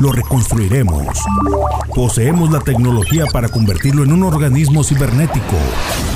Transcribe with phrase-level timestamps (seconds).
[0.00, 1.06] Lo reconstruiremos.
[1.94, 5.56] Poseemos la tecnología para convertirlo en un organismo cibernético,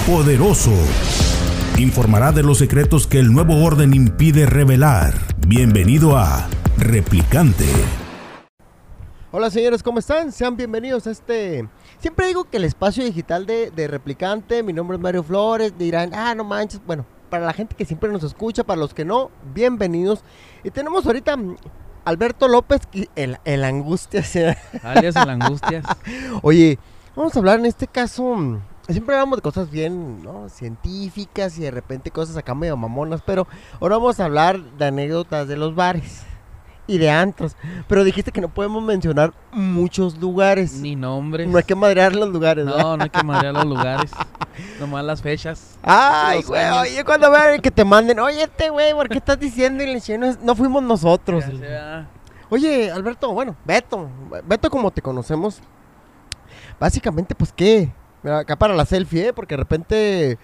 [0.07, 0.73] poderoso.
[1.79, 5.15] Informará de los secretos que el nuevo orden impide revelar.
[5.47, 7.67] Bienvenido a Replicante.
[9.31, 10.33] Hola señores, ¿cómo están?
[10.33, 11.69] Sean bienvenidos a este...
[11.99, 16.15] Siempre digo que el espacio digital de, de Replicante, mi nombre es Mario Flores, dirán,
[16.15, 19.31] ah, no manches, bueno, para la gente que siempre nos escucha, para los que no,
[19.53, 20.23] bienvenidos.
[20.65, 21.37] Y tenemos ahorita
[22.09, 22.81] Alberto López,
[23.17, 24.35] el, el Angustias.
[24.83, 25.85] Alias el Angustias.
[26.43, 26.79] Oye,
[27.15, 30.49] vamos a hablar en este caso, mm, siempre hablamos de cosas bien, ¿no?
[30.49, 33.47] Científicas y de repente cosas acá medio mamonas, pero
[33.79, 36.23] ahora vamos a hablar de anécdotas de los bares
[36.89, 37.55] y de antros.
[37.87, 40.73] Pero dijiste que no podemos mencionar muchos lugares.
[40.73, 41.47] Ni nombres.
[41.47, 42.83] No hay que madrear los lugares, ¿verdad?
[42.83, 44.11] No, no hay que marear los lugares.
[44.81, 45.79] Nomás las fechas.
[45.83, 49.85] Ay, güey, oye, cuando vean que te manden, oye, este güey, ¿por qué estás diciendo?
[49.85, 51.45] Y le no, no fuimos nosotros.
[52.51, 54.09] Oye, Alberto, bueno, Beto,
[54.45, 55.61] Beto como te conocemos,
[56.81, 57.93] básicamente, pues, ¿qué?
[58.23, 59.33] Mira, acá para la selfie, ¿eh?
[59.35, 60.39] Porque de repente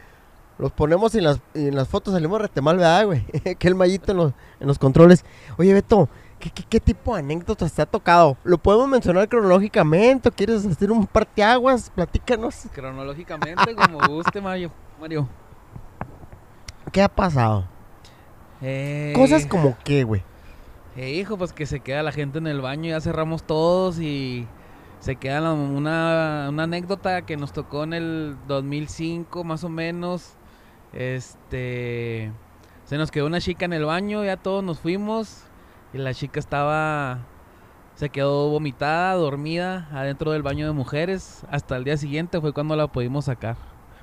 [0.58, 3.24] los ponemos y en las, y en las fotos salimos rete mal, ¿verdad, güey?
[3.58, 5.24] que el mallito en los, en los controles.
[5.56, 6.08] Oye, Beto,
[6.44, 8.36] ¿qué, qué, qué tipo de anécdotas te ha tocado?
[8.44, 11.88] ¿Lo podemos mencionar cronológicamente o quieres hacer un parteaguas?
[11.90, 12.66] Platícanos.
[12.74, 14.70] cronológicamente, como guste, Mario.
[15.00, 15.26] Mario.
[16.92, 17.64] ¿Qué ha pasado?
[18.60, 20.22] Eh, Cosas como qué, güey.
[20.96, 24.46] eh, hijo, pues que se queda la gente en el baño, ya cerramos todos y
[25.00, 30.34] se queda la- una, una anécdota que nos tocó en el 2005 más o menos.
[30.92, 32.30] Este,
[32.84, 35.42] se nos quedó una chica en el baño, ya todos nos fuimos
[35.94, 37.20] y la chica estaba,
[37.94, 41.42] se quedó vomitada, dormida adentro del baño de mujeres.
[41.50, 43.56] Hasta el día siguiente fue cuando la pudimos sacar.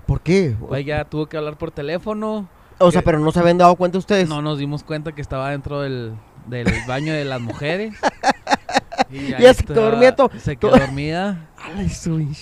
[0.05, 0.55] ¿Por qué?
[0.73, 2.47] Ella tuvo que hablar por teléfono.
[2.79, 4.27] O sea, pero no se habían dado cuenta ustedes.
[4.29, 6.13] No nos dimos cuenta que estaba dentro del,
[6.47, 7.93] del baño de las mujeres.
[9.09, 11.47] Y Ya se quedó dormida Se quedó dormida.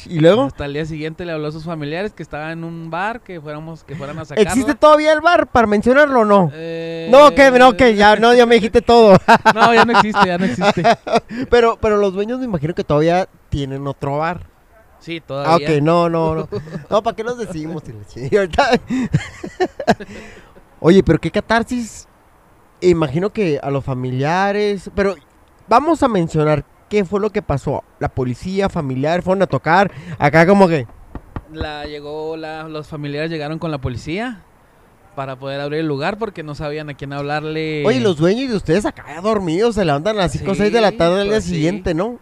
[0.07, 0.43] ¿Y luego?
[0.43, 3.39] Hasta el día siguiente le habló a sus familiares que estaba en un bar, que
[3.41, 4.49] fuéramos, que fueran a sacarla.
[4.49, 6.51] ¿Existe todavía el bar para mencionarlo o no?
[6.53, 9.17] Eh, No, que no, que ya, no, ya me dijiste todo.
[9.53, 10.83] No, ya no existe, ya no existe.
[11.49, 14.47] pero, pero los dueños me imagino que todavía tienen otro bar.
[14.99, 15.69] Sí, Ah, todavía.
[15.77, 16.49] ok, no, no, no.
[16.89, 17.83] No, ¿para qué los decimos?
[20.79, 22.07] Oye, pero qué catarsis.
[22.81, 24.89] Imagino que a los familiares.
[24.95, 25.15] Pero
[25.69, 27.83] vamos a mencionar qué fue lo que pasó.
[27.99, 29.91] La policía, familiar, fueron a tocar.
[30.17, 30.87] Acá como que.
[31.53, 34.43] La llegó, la, los familiares llegaron con la policía
[35.15, 37.83] para poder abrir el lugar porque no sabían a quién hablarle.
[37.85, 40.71] Oye, los dueños de ustedes acá ya dormidos se levantan a las 5 o 6
[40.71, 41.55] de la tarde al día pues sí.
[41.55, 42.19] siguiente, ¿no?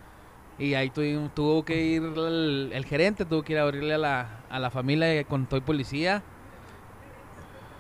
[0.60, 4.40] Y ahí tuvo que ir el, el gerente, tuvo que ir a abrirle a la,
[4.50, 6.24] a la familia con todo y policía.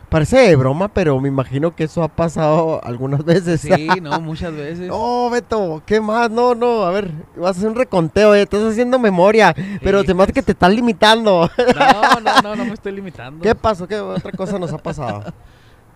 [0.09, 3.59] Parece de broma, pero me imagino que eso ha pasado algunas veces.
[3.61, 4.87] Sí, no, muchas veces.
[4.87, 6.31] No, Beto, ¿qué más?
[6.31, 9.53] No, no, a ver, vas a hacer un reconteo, eh, estás haciendo memoria,
[9.83, 10.31] pero Sí, pues.
[10.31, 11.49] que te estás limitando.
[11.57, 13.43] No, no, no, no me estoy limitando.
[13.43, 13.85] ¿Qué pasó?
[13.85, 15.23] ¿Qué otra cosa nos ha pasado?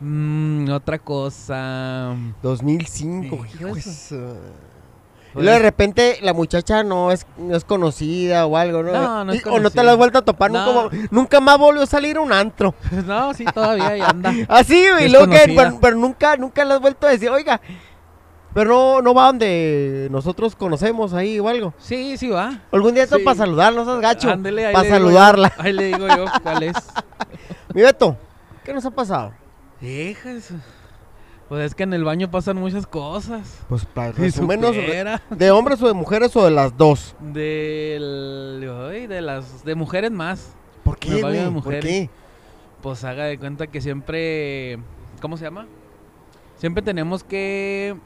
[0.04, 2.16] Mm, otra cosa.
[2.42, 4.36] 2005, Sí, hijo de eso.
[5.32, 8.92] Y Pues, luego de repente la muchacha no es, no es conocida o algo, ¿no?
[8.92, 10.66] No, no es o no te la has vuelto a topar, No.
[10.92, 12.76] nunca, nunca más volvió a salir un antro.
[13.06, 14.34] no, sí, todavía ahí anda.
[14.50, 17.62] Así, güey, luego que, pero, pero nunca, nunca le has vuelto a decir, oiga,
[18.54, 21.74] pero no, no va donde nosotros conocemos ahí o algo.
[21.78, 22.60] Sí, sí va.
[22.70, 23.24] Algún día esto Sí.
[23.24, 24.30] para saludar, no seas gacho.
[24.30, 25.54] Ándele, ahí Para saludarla.
[25.56, 26.76] yo- ahí le digo yo cuál es.
[27.74, 28.18] Mi Beto,
[28.66, 29.32] ¿qué nos ha pasado?
[29.82, 30.50] Hijas.
[31.52, 33.66] Pues es que en el baño pasan muchas cosas.
[33.68, 37.14] Pues para Si resumirnos, de, hombres o de mujeres o de las dos.
[37.20, 40.54] Del, ay, de las de mujeres más.
[40.86, 41.44] ¿Por el qué, baño de güey?
[41.44, 41.84] ¿Por mujeres.
[41.84, 42.10] qué?
[42.82, 44.80] Pues haga de cuenta que siempre
[45.22, 45.68] ¿cómo se llama?
[46.56, 47.98] Siempre tenemos que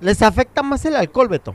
[0.00, 1.54] Les afecta más el alcohol, Beto.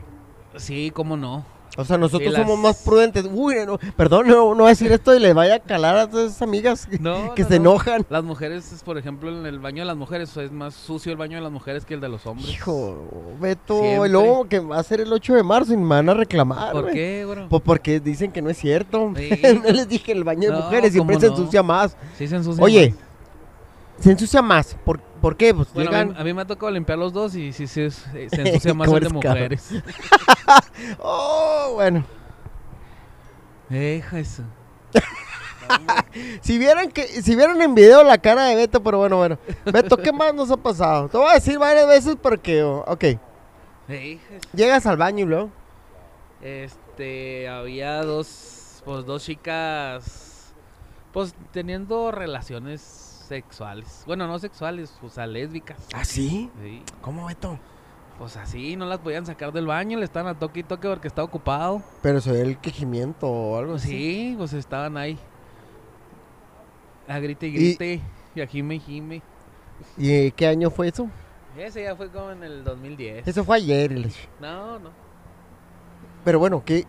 [0.56, 1.44] sí, cómo no.
[1.80, 3.24] O sea, nosotros las- somos más prudentes.
[3.32, 6.10] Uy, no, perdón, no, no voy a decir esto y le vaya a calar a
[6.10, 7.70] todas esas amigas que, No, que no, se no.
[7.70, 8.04] enojan.
[8.10, 11.36] Las mujeres, por ejemplo, en el baño de las mujeres es más sucio el baño
[11.36, 12.48] de las mujeres que el de los hombres.
[12.50, 13.06] Hijo,
[13.40, 14.08] Beto, Siempre.
[14.08, 16.72] y luego que va a ser el 8 de marzo y me van a reclamar.
[16.72, 17.48] ¿Por qué, bro?
[17.48, 19.12] Pues porque dicen que no es cierto.
[19.16, 19.30] Sí.
[19.64, 21.96] no les dije el baño de mujeres siempre ¿cómo se ensucia más.
[22.16, 24.04] Sí se ensucia Oye, más.
[24.04, 24.76] se ensucia más.
[24.84, 25.52] Por, ¿Por qué?
[25.54, 27.82] Pues Bueno, a mí, a mí me ha tocado limpiar los dos y sí, sí,
[27.82, 29.70] es- eh, se ensucia más ¿Cómo el de mujeres.
[31.00, 32.04] Oh, bueno.
[33.70, 34.42] Hija eso.
[36.40, 39.38] Si vieran que, si vieran en video la cara de Beto, pero bueno, bueno.
[39.66, 41.08] Beto, ¿qué más nos ha pasado?
[41.08, 43.04] Te voy a decir varias veces porque, oh, ok,
[44.54, 45.50] llegas al baño y luego.
[46.40, 50.54] Este, había dos, pues dos chicas,
[51.12, 54.02] pues teniendo relaciones sexuales.
[54.06, 55.78] Bueno, no sexuales, o sea, lésbicas.
[55.94, 56.50] ¿Ah, sí?
[56.62, 56.82] Sí.
[57.00, 57.58] ¿Cómo, Beto?
[58.18, 61.06] Pues así, no las podían sacar del baño, le estaban a toque y toque porque
[61.06, 61.82] estaba ocupado.
[62.02, 63.88] Pero se ve el quejimiento o algo así.
[63.88, 65.16] Sí, pues estaban ahí.
[67.06, 68.00] A grite y grite,
[68.34, 69.22] y, a gime y gime.
[69.96, 71.08] ¿Y qué año fue eso?
[71.56, 73.26] Ese ya fue como en el 2010.
[73.26, 73.92] Eso fue ayer.
[73.92, 74.90] el- No, no.
[76.24, 76.84] Pero bueno, que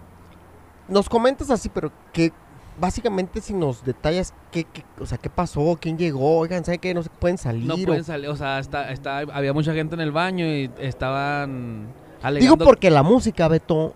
[0.88, 2.34] nos comentas así, pero que
[2.80, 6.94] básicamente si nos detallas qué, qué- o sea, qué pasó, quién llegó, oigan, ¿sabe qué?
[6.94, 7.66] No se pueden salir.
[7.68, 10.72] No o- pueden salir, o sea, está, está, había mucha gente en el baño y
[10.80, 12.66] estaban Digo alegando.
[12.66, 13.94] porque la música, Beto,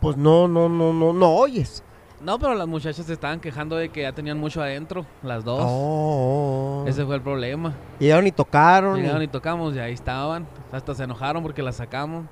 [0.00, 1.82] pues no, no, no, no, no oyes.
[2.20, 5.60] No, pero las muchachas se estaban quejando de que ya tenían mucho adentro, las dos.
[5.62, 6.88] Oh, oh.
[6.88, 7.74] Ese fue el problema.
[7.98, 8.98] Llegaron y tocaron.
[8.98, 10.46] y- Llegaron y tocamos y ahí estaban.
[10.72, 12.24] Hasta se enojaron porque las sacamos.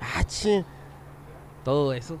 [0.00, 0.64] Ah, che.
[1.64, 2.18] Todo eso.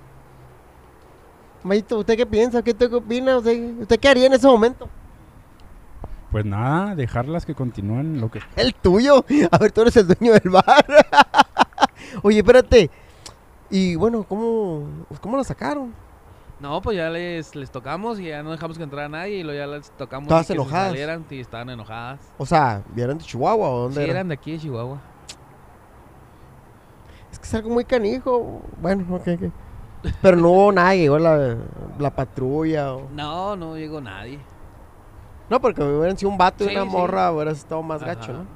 [1.64, 2.62] Mayito, ¿usted qué piensa?
[2.62, 3.38] ¿Qué, te- qué opina?
[3.38, 4.88] ¿Usted, ¿Usted qué haría en ese momento?
[6.30, 8.40] Pues nada, dejarlas que continúen lo que...
[8.56, 9.24] El tuyo.
[9.50, 10.84] A ver, tú eres el dueño del bar.
[12.22, 12.90] Oye, espérate.
[13.70, 14.86] Y bueno, ¿cómo,
[15.20, 15.92] ¿cómo la sacaron?
[16.58, 19.58] No, pues ya les, les tocamos y ya no dejamos que entrara nadie y luego
[19.58, 20.88] ya les tocamos Todas y que se enojadas.
[20.88, 22.20] salieran y estaban enojadas.
[22.38, 24.12] O sea, ¿vieron de Chihuahua o dónde Sí, era?
[24.12, 25.00] eran de aquí de Chihuahua.
[27.32, 28.60] Es que es algo muy canijo.
[28.80, 29.52] Bueno, ok, ok.
[30.20, 31.56] Pero no hubo nadie, llegó la,
[31.98, 32.94] la patrulla.
[32.94, 34.38] o- No, no llegó nadie.
[35.48, 36.90] No, porque hubieran sido un vato y Sí, una sí.
[36.90, 38.32] morra, hubieras estado más gacho, Ajá.
[38.32, 38.46] ¿no?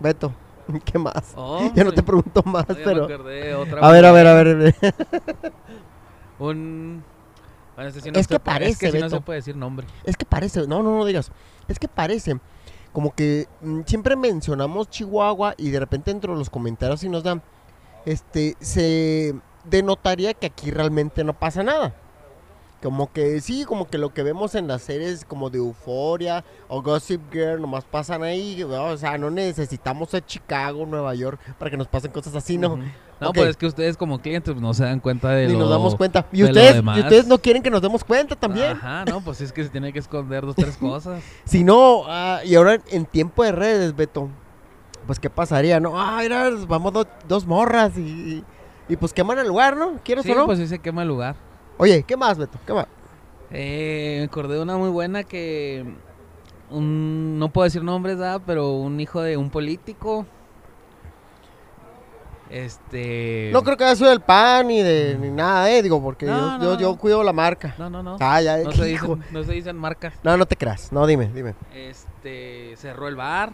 [0.00, 0.32] Beto,
[0.84, 1.32] ¿qué más?
[1.36, 3.04] Oh, ya no te pregunto más, pero...
[3.04, 4.74] acordé de otra A ver, a ver, a ver.
[6.38, 7.02] Un...
[7.74, 9.16] Bueno, este sí no Es que parece, Es que sí no Beto.
[9.16, 9.86] se puede decir nombre.
[10.04, 11.30] Es que parece, no, no, no digas.
[11.68, 12.38] Es que parece
[12.92, 17.22] como que mm, siempre mencionamos Chihuahua y de repente dentro de los comentarios si nos
[17.22, 17.42] dan,
[18.06, 19.34] este, se
[19.68, 21.94] denotaría que aquí realmente no pasa nada.
[22.82, 26.82] Como que sí, como que lo que vemos en las series como de Euforia o
[26.82, 28.84] Gossip Girl nomás pasan ahí, ¿no?
[28.84, 32.76] o sea, no necesitamos a Chicago, Nueva York para que nos pasen cosas así, ¿no?
[33.18, 33.34] No, Ok.
[33.36, 35.60] pues es que ustedes como clientes pues, no se dan cuenta de Ni lo...
[35.60, 36.26] nos damos cuenta.
[36.32, 38.72] Y ustedes, y ustedes no quieren que nos demos cuenta también.
[38.76, 41.22] Ajá, no, pues es que se tiene que esconder dos, tres cosas.
[41.46, 44.28] Si no, ah, y ahora en tiempo de redes, Beto,
[45.06, 45.98] pues qué pasaría, ¿no?
[45.98, 48.44] Ah, mira, vamos do- dos morras y,
[48.88, 49.98] y, pues queman el lugar, ¿no?
[50.04, 50.46] ¿Quieres Sí, o no?
[50.46, 51.36] pues sí se quema el lugar.
[51.78, 52.58] Oye, ¿qué más, Beto?
[52.66, 52.86] ¿Qué más?
[53.50, 55.84] Eh, me acordé de una muy buena que...
[56.70, 58.40] Un, no puedo decir nombres, ¿verdad?
[58.46, 60.26] Pero un hijo de un político...
[62.48, 63.50] Este...
[63.52, 65.82] No creo que haya sido del pan ni de ni nada, ¿eh?
[65.82, 66.80] Digo, porque No, yo, yo, no.
[66.80, 67.74] yo cuido la marca.
[67.76, 68.16] No, no, no.
[68.20, 70.14] Ah, ya, No se, dicen, no se dicen marcas.
[70.22, 70.92] No, no te creas.
[70.92, 71.54] No, dime, dime.
[71.74, 73.52] Este, cerró el bar.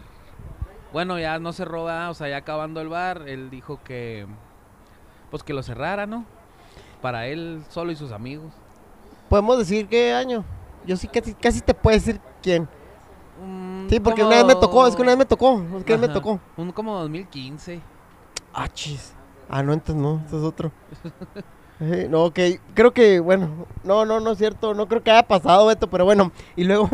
[0.92, 2.10] Bueno, ya no cerró, ¿verdad?
[2.10, 4.26] o sea, ya acabando el bar, él dijo que,
[5.32, 6.24] pues que lo cerrara, ¿no?
[7.00, 8.52] Para él solo y sus amigos.
[9.28, 10.44] ¿Podemos decir qué año?
[10.86, 12.68] Yo sí casi, casi te puedo decir quién.
[13.44, 15.84] Mm, Sí, porque como- una vez me tocó, es que una vez me tocó, es
[15.84, 16.38] que me tocó.
[16.56, 17.80] Un como 2015.
[18.52, 19.14] Ah, chis.
[19.48, 20.70] Ah, no, entonces no, eso es otro.
[21.80, 22.38] Eh, no, ok,
[22.74, 26.04] creo que, bueno, no, no, no es cierto, no creo que haya pasado, Beto, pero
[26.04, 26.88] bueno, y luego,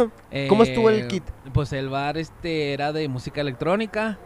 [0.49, 1.25] ¿Cómo estuvo el Eh, kit?
[1.53, 4.19] Pues el bar este era de música electrónica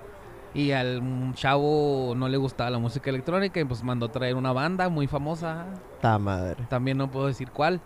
[0.55, 4.89] y al chavo no le gustaba la música electrónica y pues mandó traer una banda
[4.89, 5.67] muy famosa.
[6.01, 6.65] ta madre.
[6.69, 7.81] También no puedo decir cuál.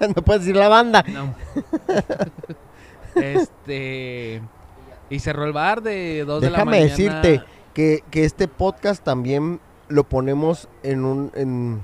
[0.00, 1.04] no puedes decir la banda.
[1.08, 1.34] No.
[3.20, 4.42] este.
[5.10, 6.90] Y cerró el bar de 2 de la Déjame mañana.
[6.90, 7.42] decirte
[7.74, 11.82] que, que este podcast también lo ponemos en un, en,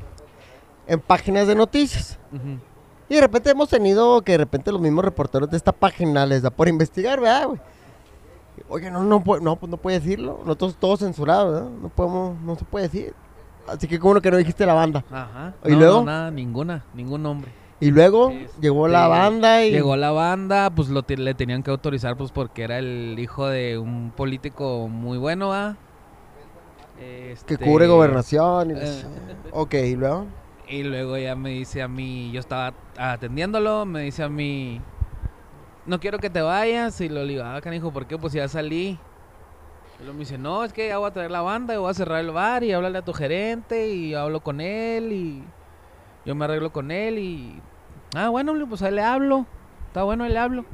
[0.87, 2.19] en páginas de noticias.
[3.09, 6.43] Y de repente hemos tenido que de repente los mismos reporteros de esta página les
[6.43, 7.61] da por investigar, ¿verdad, güey?
[8.71, 10.39] Oye, no, no, no, pues no puede decirlo.
[10.45, 11.71] Nosotros todo censurado, ¿verdad?
[11.83, 13.13] No podemos, no se puede decir.
[13.67, 15.05] Así que como que no dijiste la banda.
[15.11, 15.55] Ajá.
[15.65, 15.99] ¿Y No, luego?
[16.01, 17.51] no, nada, ninguna, ningún nombre.
[17.81, 19.71] Y luego Este, llegó la banda y...
[19.73, 23.79] Llegó la banda, pues lo le tenían que autorizar, pues porque era el hijo de
[23.79, 25.51] un político muy bueno,
[26.99, 28.71] que Este, cubre gobernación.
[28.71, 29.03] Y, eh.
[29.53, 30.27] ok, y luego...
[30.69, 34.81] Y luego ya me dice a mí, yo estaba atendiéndolo, me dice a mí,
[35.87, 37.01] no quiero que te vayas.
[37.01, 38.19] Y lo digo, ah, canijo, ¿por qué?
[38.19, 38.99] Pues ya salí.
[39.99, 41.91] Y luego me dice, no, es que ya voy a traer la banda y voy
[41.91, 45.45] a cerrar el bar y háblale a tu gerente y hablo con él y
[46.25, 47.61] yo me arreglo con él y...
[48.15, 49.47] Ah, bueno, pues ahí le hablo.
[49.89, 50.65] Está bueno, ahí le hablo.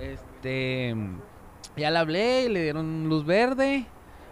[0.00, 0.94] Este...
[1.76, 3.86] Ya le hablé y le dieron luz verde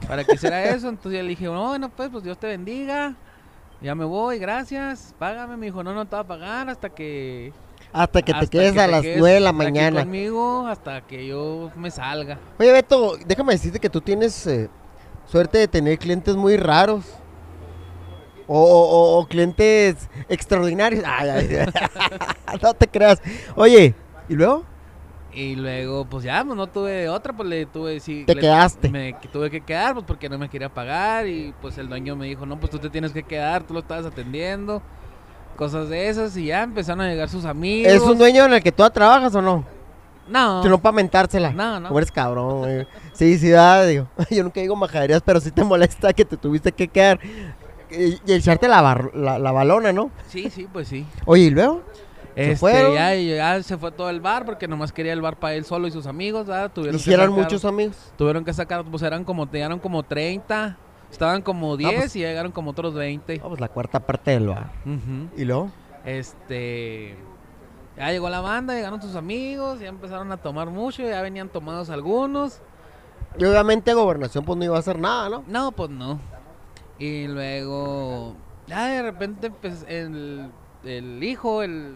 [0.07, 0.89] para que hiciera eso.
[0.89, 3.15] Entonces ya le dije, no, bueno, pues, pues Dios te bendiga.
[3.81, 5.15] Ya me voy, gracias.
[5.19, 5.57] Págame.
[5.57, 7.53] Me dijo, no, no te va a pagar hasta que.
[7.93, 10.01] Hasta que te quedes que a te las quedes 9 de la aquí mañana.
[10.01, 12.39] conmigo hasta que yo me salga.
[12.59, 14.71] Oye, Beto, déjame decirte que tú tienes eh,
[15.27, 17.05] suerte de tener clientes muy raros.
[18.47, 21.05] O, o- o clientes extraordinarios.
[21.07, 21.67] Ay, ay, ay.
[22.63, 23.21] no te creas.
[23.57, 23.95] Oye,
[24.29, 24.65] ¿y luego?
[25.35, 28.25] Y luego, pues ya, pues no tuve otra, pues le tuve, sí.
[28.27, 28.91] Te le- quedaste.
[28.91, 31.27] Me que- tuve que quedar, pues porque no me quería pagar.
[31.27, 33.81] Y pues el dueño me dijo, no, pues tú te tienes que quedar, tú lo
[33.81, 34.83] estabas atendiendo.
[35.57, 36.37] Cosas de esas.
[36.37, 37.93] Y ya empezaron a llegar sus amigos.
[37.93, 39.65] ¿Es un dueño en el que tú trabajas o no?
[40.29, 40.63] No.
[40.65, 41.51] No para mentársela.
[41.51, 41.89] No, no.
[41.89, 42.87] Como eres cabrón, güey.
[43.13, 44.07] Sí, sí, da, digo.
[44.31, 47.19] Yo nunca digo majaderías, pero sí te molesta que te tuviste que quedar
[47.91, 50.11] y, y echarte la, bar- la, la balona, ¿no?
[50.29, 51.05] Sí, sí, pues sí.
[51.27, 51.83] Oye, ¿y luego?
[52.35, 52.95] ¿Se Este, fueron?
[52.95, 55.87] ya, ya se fue todo el bar porque nomás quería el bar para él solo
[55.87, 56.71] y sus amigos, ¿verdad?
[56.73, 57.97] Tuvieron que Hicieron sacar- muchos amigos.
[58.17, 60.79] Tuvieron que sacar, pues eran como, llegaron como 30,
[61.13, 62.17] estaban como 10 pues.
[62.17, 63.39] y llegaron como otros 20.
[63.39, 64.73] Vamos, la cuarta parte del bar.
[64.85, 65.29] Ujú.
[65.41, 65.71] ¿Y luego?
[66.05, 67.15] Este.
[67.97, 71.91] Ya llegó la banda, llegaron sus amigos, ya empezaron a tomar mucho, ya venían tomados
[71.91, 72.61] algunos.
[73.39, 75.45] Y obviamente Gobernación pues no iba a hacer nada, ¿no?
[75.47, 76.19] No, pues no.
[76.99, 78.35] Y luego.
[78.67, 80.51] Ya de repente, pues el,
[80.85, 81.95] el hijo, el.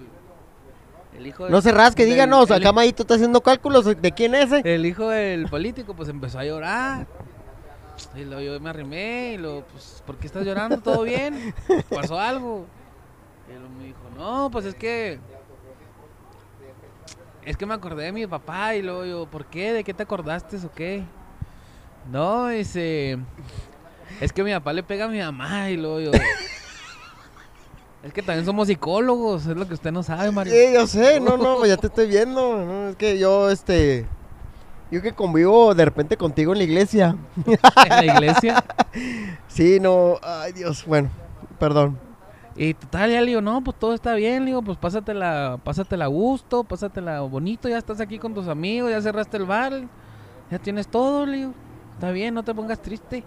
[1.16, 4.34] El hijo No se rasque, del- díganos, el- acá Mayito está haciendo cálculos de quién
[4.34, 4.74] es ese.
[4.74, 7.06] El hijo del político pues empezó a llorar.
[8.14, 10.78] Y luego yo me arrimé y luego, pues, ¿por qué estás llorando?
[10.78, 11.54] ¿Todo bien?
[11.88, 12.66] ¿Pasó algo?
[13.48, 15.18] Y él me dijo, no, pues es que...
[17.44, 19.72] Es que me acordé de mi papá y luego yo, ¿por qué?
[19.72, 21.04] ¿De qué te acordaste o qué?
[22.10, 23.18] No, dice...
[24.20, 26.10] Es que mi papá le pega a mi mamá y luego yo...
[28.02, 30.52] Es que también somos psicólogos, es lo que usted no sabe, Mario.
[30.52, 32.88] Sí, yo sé, no, no, pues ya te estoy viendo.
[32.90, 34.06] Es que yo, este.
[34.90, 37.16] Yo que convivo de repente contigo en la iglesia.
[37.46, 38.64] En la iglesia.
[39.48, 41.10] Sí, no, ay Dios, bueno,
[41.58, 41.98] perdón.
[42.56, 46.06] Y total, ya le digo, no, pues todo está bien, le digo, pues pásatela, pásatela
[46.06, 49.72] a gusto, pásatela bonito, ya estás aquí con tus amigos, ya cerraste el bar,
[50.50, 51.52] ya tienes todo, le digo,
[51.92, 53.24] está bien, no te pongas triste.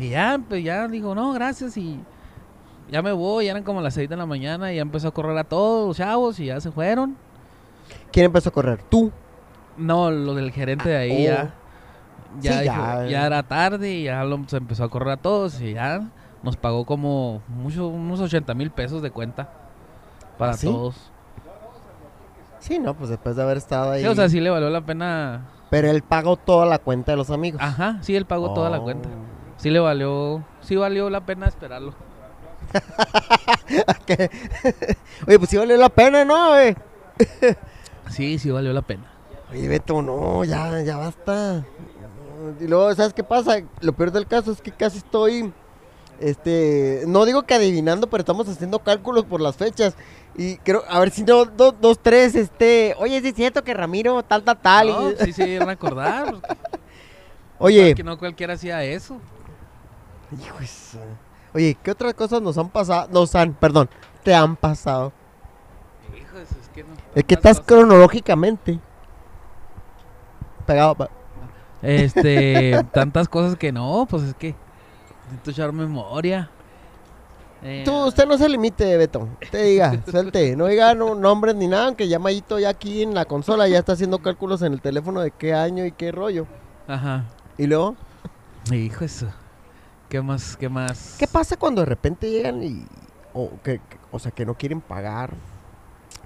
[0.00, 2.00] Y ya, pues ya digo, no, gracias, y
[2.90, 5.14] ya me voy, ya eran como las 6 de la mañana, y ya empezó a
[5.14, 7.16] correr a todos los chavos, y ya se fueron.
[8.10, 8.82] ¿Quién empezó a correr?
[8.82, 9.12] ¿Tú?
[9.76, 11.30] No, lo del gerente de ahí Oh.
[11.30, 11.54] ya.
[12.40, 13.06] Ya, Sí, dijo- ya.
[13.06, 16.02] ya era tarde y ya lo- se empezó a correr a todos y ya
[16.42, 19.48] nos pagó como mucho, unos 80 mil pesos de cuenta
[20.38, 20.66] para ¿Ah, sí?
[20.66, 21.10] todos.
[22.58, 24.02] Sí, no, pues después de haber estado ahí.
[24.02, 25.46] Sí, o sea, sí le valió la pena.
[25.70, 27.60] Pero él pagó toda la cuenta de los amigos.
[27.62, 28.82] Ajá, sí, él pagó toda la Oh.
[28.84, 29.08] cuenta.
[29.56, 31.94] Sí le valió, sí valió la pena esperarlo.
[35.26, 36.50] Oye, pues sí valió la pena, ¿no?
[38.10, 39.04] Sí, sí valió la pena.
[39.50, 41.64] Oye, Beto, no, ya, ya basta.
[42.60, 43.62] Y luego, ¿sabes qué pasa?
[43.80, 45.52] Lo peor del caso es que casi estoy,
[46.20, 49.94] este, no digo que adivinando, pero estamos haciendo cálculos por las fechas.
[50.36, 53.72] Y creo, a ver si no, dos, dos, tres, este, oye, sí es cierto que
[53.72, 54.88] Ramiro, tal, tal, tal.
[54.88, 56.32] No, y- sí acordar.
[56.32, 56.56] porque-
[57.58, 59.18] oye, que no cualquiera hacía eso.
[60.38, 60.98] hijo de su-
[61.54, 63.08] oye, ¿qué otras cosas nos han pasado?
[63.12, 63.88] Nos han, perdón,
[64.22, 65.12] te han pasado.
[66.14, 66.90] Hijo, es que no.
[67.14, 67.66] Es que estás cosas.
[67.66, 68.78] cronológicamente
[70.66, 70.94] pegado.
[70.94, 71.10] pa-
[71.82, 74.54] Este, tantas cosas que no, pues es que
[75.26, 76.50] necesito echar memoria.
[77.62, 79.28] Eh, Tú, usted no se limite, Beto.
[79.50, 80.54] Te diga, suelte.
[80.56, 83.78] No diga no, nombres ni nada, aunque ya Mayito ya aquí en la consola ya
[83.78, 86.46] está haciendo cálculos en el teléfono de qué año y qué rollo.
[86.86, 87.24] Ajá.
[87.58, 87.96] Y luego,
[88.70, 89.26] Hijo eso.
[90.08, 90.56] ¿Qué más?
[90.56, 91.16] ¿Qué más?
[91.18, 92.84] ¿qué pasa cuando de repente llegan y.
[93.32, 95.30] O, que, que- o sea, que no quieren pagar?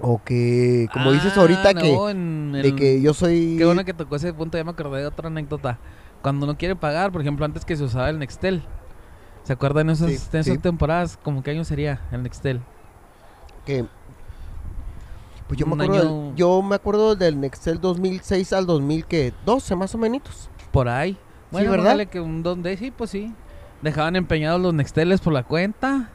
[0.03, 3.57] O que, como dices Ah, ahorita, no, que, en de que yo soy.
[3.59, 5.79] Qué bueno que tocó ese punto, ya me acordé de otra anécdota.
[6.23, 8.63] Cuando no quiere pagar, por ejemplo, antes que se usaba el Nextel.
[9.43, 10.59] ¿Se acuerdan esas, Sí, de esas sí.
[10.59, 11.19] temporadas?
[11.23, 12.61] ¿Cómo qué año sería el Nextel?
[13.67, 13.85] que-
[15.49, 19.95] pues yo me, acuerdo año- del, yo me acuerdo del Nextel 2006 al 2012, más
[19.95, 20.49] o menos.
[20.71, 21.17] Por ahí.
[21.51, 21.85] Bueno, ¿verdad?
[21.87, 23.35] póngale que un donde sí, pues sí.
[23.83, 26.11] Dejaban empeñados los Nexteles por la cuenta.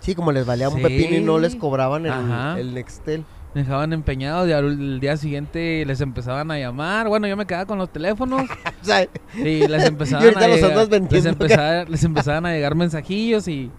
[0.00, 2.12] Sí, como les valía un pepino y no les cobraban el,
[2.58, 3.24] el Nextel.
[3.54, 7.08] Dejaban empeñados y al día siguiente les empezaban a llamar.
[7.08, 8.42] Bueno, yo me quedaba con los teléfonos
[9.34, 10.76] y les empezaban ahorita a llegar-
[11.10, 13.70] les, empezaba- les empezaban a llegar mensajillos y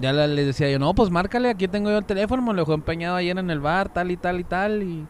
[0.00, 2.74] ya les decía yo, no, pues márcale, aquí tengo yo el teléfono, me lo dejó
[2.74, 5.06] empeñado ayer en el bar, tal y tal y tal y,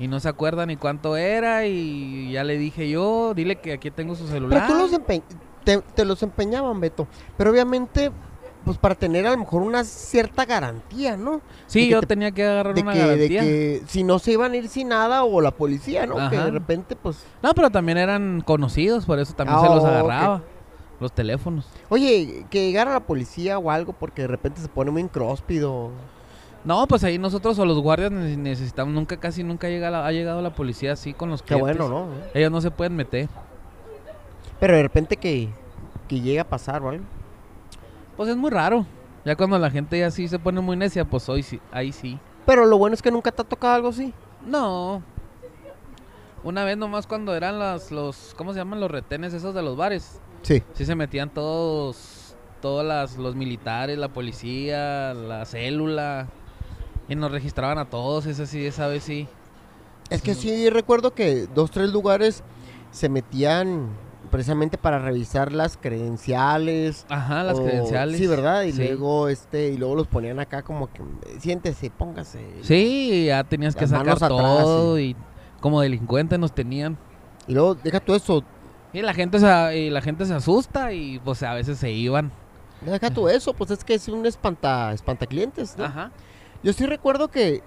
[0.00, 3.90] y no se acuerda ni cuánto era y ya le dije yo, dile que aquí
[3.90, 4.64] tengo su celular.
[4.66, 5.22] Pero tú los empe-
[5.64, 7.06] te, te los empeñaban, Beto.
[7.36, 8.10] Pero obviamente
[8.64, 11.40] pues para tener a lo mejor una cierta garantía, ¿no?
[11.66, 13.40] Sí, que yo te- tenía que agarrar De una que, de garantía.
[13.42, 16.28] que si no se iban a ir sin nada o la policía, ¿no?
[16.30, 17.24] Que de repente, pues...
[17.42, 20.42] No, pero también eran conocidos, por eso también Ah, se los agarraba.
[21.00, 21.66] Los teléfonos.
[21.88, 25.90] Oye, que llegara la policía o algo porque de repente se pone muy incróspido.
[26.64, 30.10] No, pues ahí nosotros o los guardias ne- necesitamos, nunca, casi nunca llega la- ha
[30.12, 31.78] llegado la policía así con los Qué clientes.
[31.78, 32.12] bueno, ¿no?
[32.34, 33.28] Ellos no se pueden meter.
[34.58, 35.48] Pero de repente que,
[36.08, 37.04] que llegue a pasar o algo.
[38.18, 38.84] Pues es muy raro.
[39.24, 42.18] Ya cuando la gente ya sí se pone muy necia, pues hoy sí, ahí sí.
[42.46, 44.12] Pero lo bueno es que nunca te ha tocado algo así.
[44.44, 45.04] No.
[46.42, 48.80] Una vez nomás cuando eran las, los, ¿cómo se llaman?
[48.80, 50.20] Los retenes esos de los bares.
[50.42, 50.64] Sí.
[50.72, 56.26] Sí se metían todos, todos las, los militares, la policía, la célula.
[57.08, 59.28] Y nos registraban a todos, esa sí, esa vez sí.
[60.10, 62.42] Es que sí recuerdo que dos, tres lugares
[62.90, 63.90] se metían
[64.28, 67.06] precisamente para revisar las credenciales.
[67.08, 68.18] Ajá, las o- credenciales.
[68.18, 68.62] Sí, ¿verdad?
[68.62, 68.84] Y Sí.
[68.84, 71.02] luego este, y luego los ponían acá como que
[71.40, 72.40] siéntese, póngase.
[72.62, 75.16] Sí, ya tenías que sacar atrás, todo y
[75.60, 76.96] como delincuentes nos tenían.
[77.46, 78.42] Y luego deja tú eso,
[78.92, 82.32] Y la gente se, y la gente se asusta y pues a veces se iban.
[82.80, 85.84] deja tú eso, pues es que es un espanta, espantaclientes, ¿no?
[85.84, 86.10] Ajá.
[86.62, 87.62] Yo sí recuerdo que,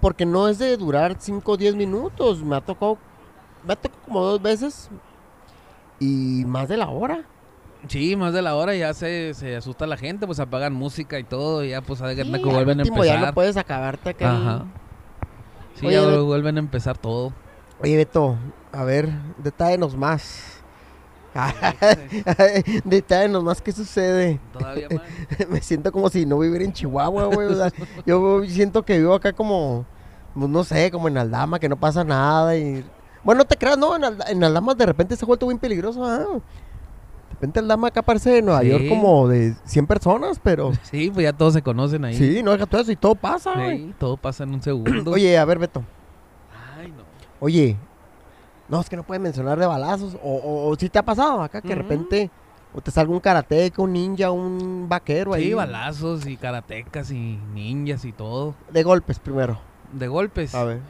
[0.00, 2.96] porque no es de durar 5 o 10 minutos, me ha tocado,
[3.66, 4.88] me ha tocado como dos veces
[6.02, 7.22] y más de la hora.
[7.88, 11.24] Sí, más de la hora ya se, se asusta la gente, pues apagan música y
[11.24, 13.20] todo, y ya pues que Sí, que vuelven a ya empezar.
[13.20, 14.36] no puedes acabarte acá.
[14.36, 14.64] Ajá.
[15.74, 16.24] Sí, Oye, ya Beto.
[16.26, 17.32] vuelven a empezar todo.
[17.82, 18.36] Oye, Beto,
[18.72, 20.58] a ver, detállenos más.
[22.84, 24.38] detállenos más qué sucede.
[24.52, 25.48] Todavía más.
[25.48, 27.48] Me siento como si no viviera en Chihuahua, güey.
[27.48, 27.72] o sea,
[28.06, 29.86] yo siento que vivo acá como,
[30.34, 32.56] pues, no sé, como en Aldama, que no pasa nada.
[32.56, 32.84] y
[33.24, 36.04] Bueno, no te creas, no, en, Alda- en de repente se ha vuelto bien peligroso.
[36.04, 36.18] ah.
[36.18, 38.68] De repente Aldama acá parece de Nueva Sí.
[38.68, 40.72] York como de 100 personas, pero...
[40.84, 42.14] Sí, pues ya todos se conocen ahí.
[42.16, 43.52] Sí, no deja todo eso y todo pasa.
[43.70, 45.10] Sí, todo pasa en un segundo.
[45.12, 45.82] Oye, a ver, Beto.
[46.78, 47.02] Ay, no.
[47.40, 47.76] Oye,
[48.68, 50.16] no, es que no puedes mencionar de balazos.
[50.22, 52.30] O, o, o si te ha pasado acá que de repente
[52.74, 55.44] o te salga un karateca, un ninja, un vaquero ahí.
[55.48, 58.54] Sí, balazos y karatecas y ninjas y todo.
[58.70, 59.58] De golpes primero.
[59.92, 60.54] De golpes.
[60.54, 60.80] A ver,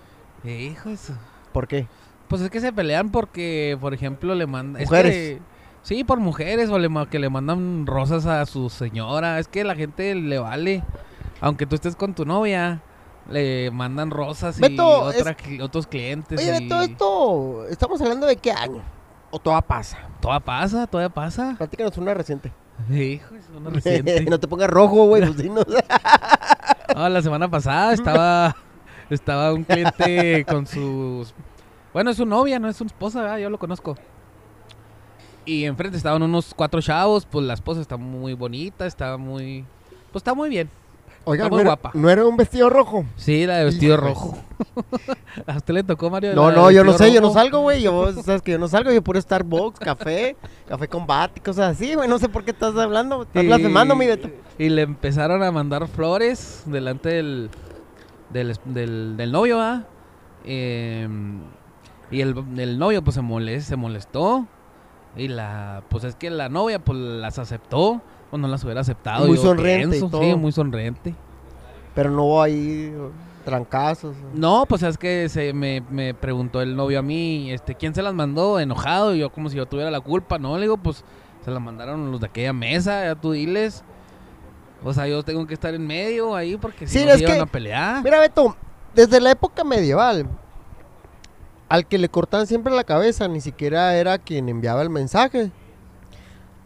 [0.45, 1.15] Hijo de su-
[1.53, 1.87] ¿por qué?
[2.33, 4.81] Pues es que se pelean porque, por ejemplo, le mandan...
[4.85, 5.39] Mujeres.
[5.83, 9.39] sí, por mujeres o le, que le mandan rosas a su señora.
[9.39, 10.83] Es que la gente le vale.
[11.43, 12.81] Aunque tú estés con tu novia,
[13.29, 16.41] le mandan rosas y Beto, otra cli- otros clientes.
[16.41, 16.61] Oye, y...
[16.63, 18.81] Beto, esto, estamos hablando de qué año.
[19.31, 19.99] O todavía pasa.
[20.19, 21.55] Todavía pasa, todavía pasa.
[21.59, 22.51] Platícanos una reciente.
[22.91, 24.25] Hijo, es una reciente.
[24.31, 25.23] no te pongas rojo, güey.
[25.31, 25.37] pues.
[26.97, 28.57] No, la semana pasada estaba
[29.11, 31.35] estaba un cliente con sus
[31.93, 33.39] bueno, es su novia, no es su esposa, ¿verdad?
[33.39, 33.97] yo lo conozco.
[35.45, 39.65] Y enfrente estaban unos cuatro chavos, pues la esposa está muy bonita, está muy
[40.13, 40.69] pues está muy bien.
[41.25, 41.91] Oiga, Está no muy era, guapa.
[41.95, 43.05] no era un vestido rojo.
[43.17, 44.37] Sí, la de vestido rojo.
[45.47, 46.35] ¿A usted le tocó, Mario?
[46.35, 47.81] No, no, yo no sé, yo no salgo, güey.
[47.81, 50.37] Yo, sabes que yo no salgo, yo puro Starbucks, café,
[50.69, 52.09] café combate y cosas así, güey.
[52.09, 53.23] No sé por qué estás hablando.
[53.23, 54.31] Estás blasfemando, mi Beto.
[54.59, 57.51] Y le empezaron a mandar flores delante del,
[58.31, 59.85] del, del, del novio, ¿ah?
[62.13, 64.47] Y el, el novio pues se, molest, se molestó.
[65.17, 68.01] Y la, pues es que la novia pues las aceptó.
[68.31, 69.27] O no las hubiera aceptado.
[69.27, 70.23] Muy yo sonriente y pienso, todo.
[70.23, 71.15] Sí, muy sonriente.
[71.95, 72.95] Pero no hubo ahí
[73.45, 74.15] trancazos.
[74.33, 78.01] No, pues es que se me, me preguntó el novio a mí, este, ¿quién se
[78.03, 78.59] las mandó?
[78.59, 80.55] Enojado, y yo como si yo tuviera la culpa, ¿no?
[80.57, 81.05] Le digo, pues
[81.45, 83.85] se las mandaron los de aquella mesa, ya tú diles.
[84.83, 87.35] O sea, yo tengo que estar en medio ahí porque si no es se iban
[87.37, 88.03] que- a pelear.
[88.03, 88.57] Mira, Beto,
[88.95, 90.27] desde la época medieval,
[91.73, 95.51] al que le cortaban siempre la cabeza, ni siquiera era quien enviaba el mensaje.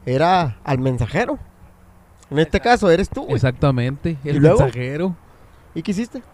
[0.04, 1.38] Era al mensajero.
[2.28, 3.36] En este caso, eres tú, güey.
[3.36, 4.58] Exactamente, ¿Y el luego?
[4.58, 5.14] mensajero.
[5.76, 6.24] ¿Y qué hiciste?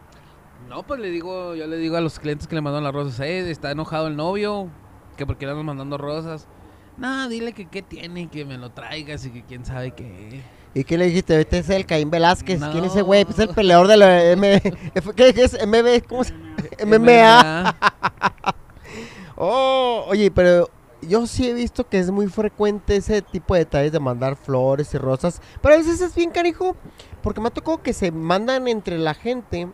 [0.71, 3.21] No, pues le digo, yo le digo a los clientes que le mandan las rosas,
[3.21, 4.71] eh, está enojado el novio,
[5.19, 6.49] que porque le andan mandando rosas.
[6.97, 10.41] No, dile que qué tiene, que me lo traigas y que quién sabe qué.
[10.73, 11.39] ¿Y qué le dijiste?
[11.39, 12.59] Este es el Caín Velázquez.
[12.73, 13.27] ¿Quién es ese güey?
[13.27, 14.63] Pues el peleador de la M...
[15.17, 15.59] ¿Qué es?
[15.67, 16.33] MB, ¿cómo se
[16.87, 17.77] MMA.
[19.45, 23.91] Oh, oye, pero yo sí he visto que es muy frecuente ese tipo de detalles
[23.91, 25.43] de mandar flores y rosas.
[25.61, 26.77] Pero a veces es bien canijo,
[27.23, 29.69] porque me ha tocado que se mandan entre la gente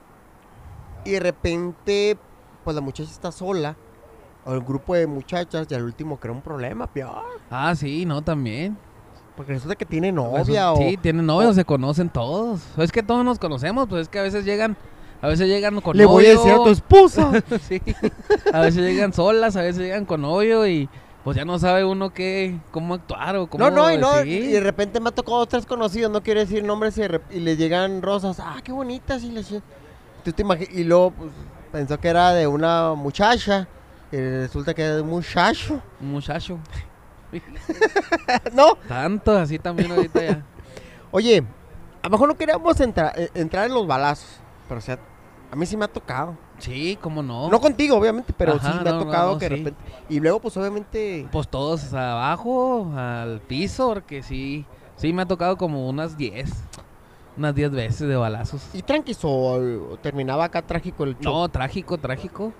[1.05, 2.17] y de repente,
[2.65, 3.77] pues la muchacha está sola,
[4.47, 7.25] o el grupo de muchachas, y al último crea un problema, peor.
[7.51, 8.75] Ah, sí, no, también.
[9.37, 10.79] Porque resulta que tiene novia o...
[10.79, 12.63] Sí, tienen novio, se conocen todos.
[12.79, 14.79] Es que todos nos conocemos, pues es que a veces llegan,
[15.21, 17.33] a veces llegan con Le voy a decir a tu esposa.
[17.69, 17.81] sí,
[18.53, 20.89] a veces llegan solas, a veces llegan con novio y
[21.25, 24.47] Pues ya no sabe uno qué, cómo actuar o cómo No, no, y no, y
[24.47, 27.41] de repente me ha tocado otros conocidos, no quiero decir nombres, y, de rep- y
[27.41, 29.49] le llegan rosas, ah, qué bonitas, y, les,
[30.25, 31.31] tú te y luego pues,
[31.73, 33.67] pensó que era de una muchacha,
[34.13, 35.83] y resulta que era de un muchacho.
[36.01, 36.59] Un muchacho.
[38.55, 40.43] no, Tanto así también ahorita ya.
[41.11, 41.43] oye,
[42.01, 44.29] a lo mejor no queríamos entra- eh, entrar en los balazos,
[44.69, 44.99] pero o sea,
[45.51, 46.37] a mí sí me ha tocado.
[46.59, 47.49] Sí, cómo no.
[47.49, 49.81] No contigo, obviamente, pero Ajá, sí me ha no, tocado no, que de repente...
[50.09, 51.27] Y luego, pues obviamente...
[51.33, 54.67] Pues todos abajo, al piso, porque sí.
[54.97, 56.51] Sí, me ha tocado como unas 10.
[57.37, 58.63] Unas 10 veces de balazos.
[58.75, 61.33] ¿Y tranquis o, o terminaba acá trágico el show?
[61.33, 62.53] No, trágico, trágico.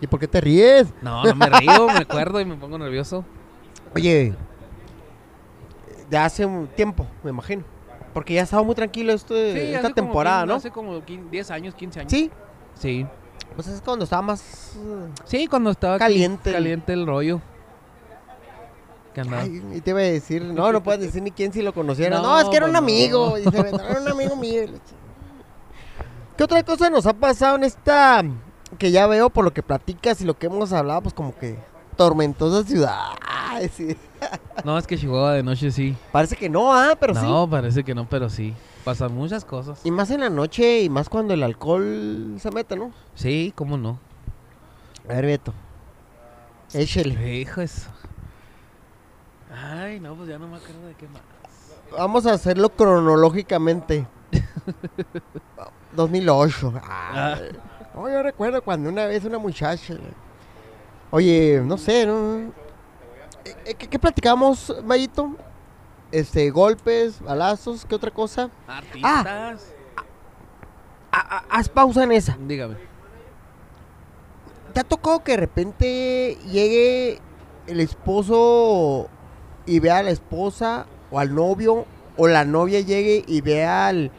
[0.00, 0.92] ¿Y por qué te ríes?
[1.00, 3.24] No, no me río, me acuerdo y me pongo nervioso.
[3.94, 4.34] Oye,
[6.10, 7.64] de hace un tiempo, me imagino.
[8.14, 10.54] Porque ya estaba muy tranquilo Sí, esta como temporada, ¿no?
[10.54, 12.10] Hace como quin- 10 años, 15 años.
[12.12, 12.30] Sí,
[12.74, 13.06] Sí.
[13.56, 14.72] pues es cuando estaba más...
[14.76, 17.40] uh, Sí, cuando estaba Caliente caliente el rollo.
[19.32, 22.16] Ay, y te iba a decir, no, no puedes decir ni quién si lo conociera.
[22.16, 22.86] No, No, es que era un pues no.
[22.86, 23.38] amigo.
[23.38, 24.62] Y se ve, "No, era un amigo mío.
[26.36, 28.24] ¿Qué otra cosa nos ha pasado en esta
[28.78, 31.56] que ya veo por lo que platicas y lo que hemos hablado, pues como que
[31.96, 32.98] tormentosa ciudad?
[33.26, 33.96] Ay, sí.
[34.64, 35.96] No, es que Chihuahua de noche sí.
[36.12, 37.20] Parece que no, ah, pero sí.
[37.22, 38.54] no, parece que no, pero sí.
[38.84, 39.80] Pasan muchas cosas.
[39.84, 42.92] Y más en la noche y más cuando el alcohol se mete, ¿no?
[43.14, 43.98] Sí, cómo no.
[45.08, 45.52] A ver, Beto.
[46.72, 47.38] Échele.
[47.40, 47.90] Hijo eso.
[49.52, 51.22] Ay, no, pues ya no me acuerdo de qué más.
[51.96, 54.06] Vamos a hacerlo cronológicamente.
[55.94, 56.72] 2008.
[56.82, 57.36] Ah,
[57.94, 59.94] no, yo recuerdo cuando una vez una muchacha.
[61.14, 62.38] Oye, no sé, ¿no?
[62.40, 65.36] Eh, eh, ¿Qué, qué platicamos, Mayito?
[66.10, 68.50] Este, golpes, balazos, ¿qué otra cosa?
[68.66, 69.72] Artistas.
[71.12, 72.36] Ah, ah, haz pausa en esa.
[72.40, 72.74] Dígame.
[74.72, 77.20] ¿Te ha tocado que de repente llegue
[77.68, 79.08] el esposo
[79.66, 84.10] y vea a la esposa o al novio o la novia llegue y vea al...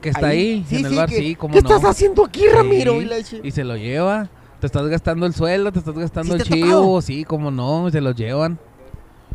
[0.00, 1.54] Que está ahí, Sí, en el sí, bar, que- sí, ¿Qué no.
[1.58, 2.94] estás haciendo aquí, Ramiro?
[3.24, 4.30] Sí, y se lo lleva.
[4.60, 7.00] Te estás gastando el sueldo, te estás gastando ¿Sí el chivo, tocado?
[7.02, 8.58] sí, cómo no, se los llevan.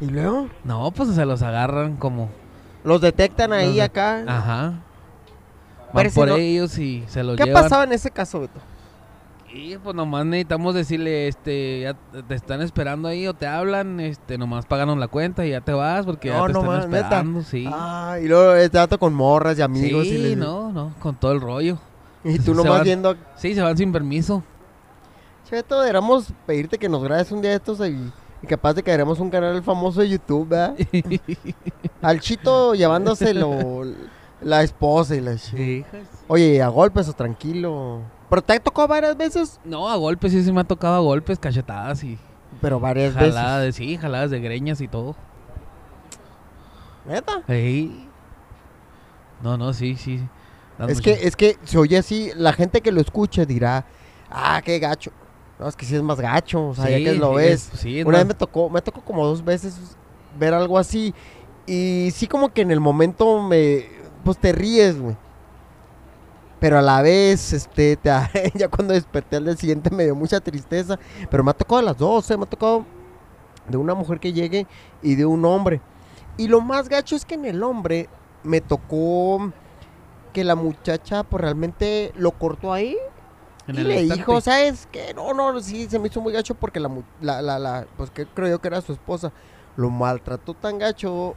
[0.01, 0.47] ¿Y luego?
[0.65, 2.29] No, pues se los agarran como.
[2.83, 4.23] Los detectan ahí Los- acá.
[4.27, 4.73] Ajá.
[5.93, 7.63] Van por no- ellos y se los ¿Qué llevan.
[7.63, 8.59] pasaba en ese caso, Beto?
[9.53, 11.93] Y pues nomás necesitamos decirle, este, ya
[12.27, 15.71] te están esperando ahí o te hablan, este, nomás páganos la cuenta y ya te
[15.71, 17.03] vas porque ya te no están neta.
[17.05, 17.69] esperando, sí.
[17.71, 20.05] Ah, y luego este dato con morras y amigos.
[20.05, 21.77] sí, y, les- no, no, con todo el rollo.
[22.25, 22.83] y tú Se nomás van.
[22.83, 23.15] viendo.
[23.35, 24.43] Sí, se van sin permiso.
[25.53, 28.11] Beto, deberíamos pedirte que nos grabes un día de estos y,
[28.41, 30.75] y capaz de que haremos un canal famoso de YouTube, ¿verdad?
[32.01, 33.83] Al chito llevándoselo
[34.41, 35.85] la esposa y la Sí.
[36.27, 37.99] Oye, a golpes o tranquilo.
[38.31, 39.59] Pero te tocó varias veces.
[39.63, 42.17] No, a golpes, sí, sí me ha tocado a golpes, cachetadas y
[42.59, 43.75] Pero varias jaladas veces.
[43.77, 45.15] de, sí, jaladas de greñas y todo.
[47.05, 47.43] ¿Neta?
[47.47, 48.09] Ey.
[49.43, 50.19] No, no, sí, sí.
[50.87, 53.85] Es que, es que se oye así, la gente que lo escuche dirá,
[54.31, 55.11] ah, qué gacho.
[55.59, 57.69] No, es que sí es más gacho, o sea, ya que lo ves.
[57.73, 59.75] es- sí, es Una vez me tocó, me tocó como dos veces
[60.39, 61.13] ver algo así.
[61.65, 63.85] Y sí como que en el momento me,
[64.23, 65.15] pues te ríes, güey.
[66.59, 68.09] Pero a la vez, este, te-
[68.55, 70.97] ya cuando desperté al día siguiente me dio mucha tristeza.
[71.29, 72.85] Pero me ha tocado las dos, eh, me ha tocado
[73.67, 74.65] de una mujer que llegue
[75.01, 75.81] y de un hombre.
[76.37, 78.09] Y lo más gacho es que en el hombre
[78.43, 79.51] me tocó
[80.33, 82.97] que la muchacha pues realmente lo cortó ahí
[83.67, 85.13] y le dijo, ¿sabes qué?
[85.13, 88.09] No, no, sí, se me hizo muy gacho porque la, mu- la, la, la, pues
[88.11, 89.31] que creo yo que era su esposa,
[89.77, 91.35] lo maltrató tan gacho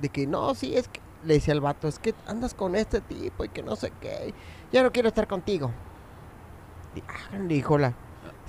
[0.00, 3.00] de que no, sí, es que, le decía al vato, es que andas con este
[3.00, 4.34] tipo y que no sé qué,
[4.72, 5.70] ya no quiero estar contigo.
[6.94, 7.94] Y, ah, dijo la,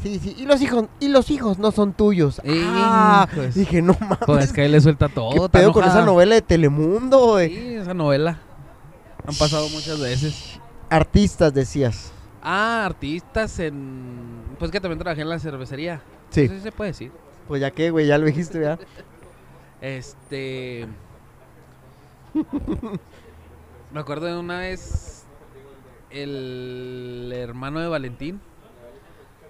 [0.02, 2.42] sí, sí, y los hijos, y los hijos no son tuyos.
[2.46, 3.54] Ah, Hijos.
[3.56, 5.46] dije, no mames, Pues es que ahí le suelta ¿qué todo.
[5.46, 7.50] está pedo con esa novela de Telemundo, güey?
[7.56, 8.40] Sí, esa novela.
[9.26, 10.60] Han pasado muchas veces.
[10.90, 12.12] Artistas, decías.
[12.44, 14.44] Ah, artistas en...
[14.60, 16.02] Pues que también trabajé en la cervecería.
[16.30, 16.42] Sí.
[16.42, 17.12] Eso sí se puede decir.
[17.48, 18.80] Pues ya que, güey, ya lo dijiste, ¿verdad?
[19.82, 20.88] Este...
[23.92, 25.26] Me acuerdo de una vez
[26.10, 28.40] el hermano de Valentín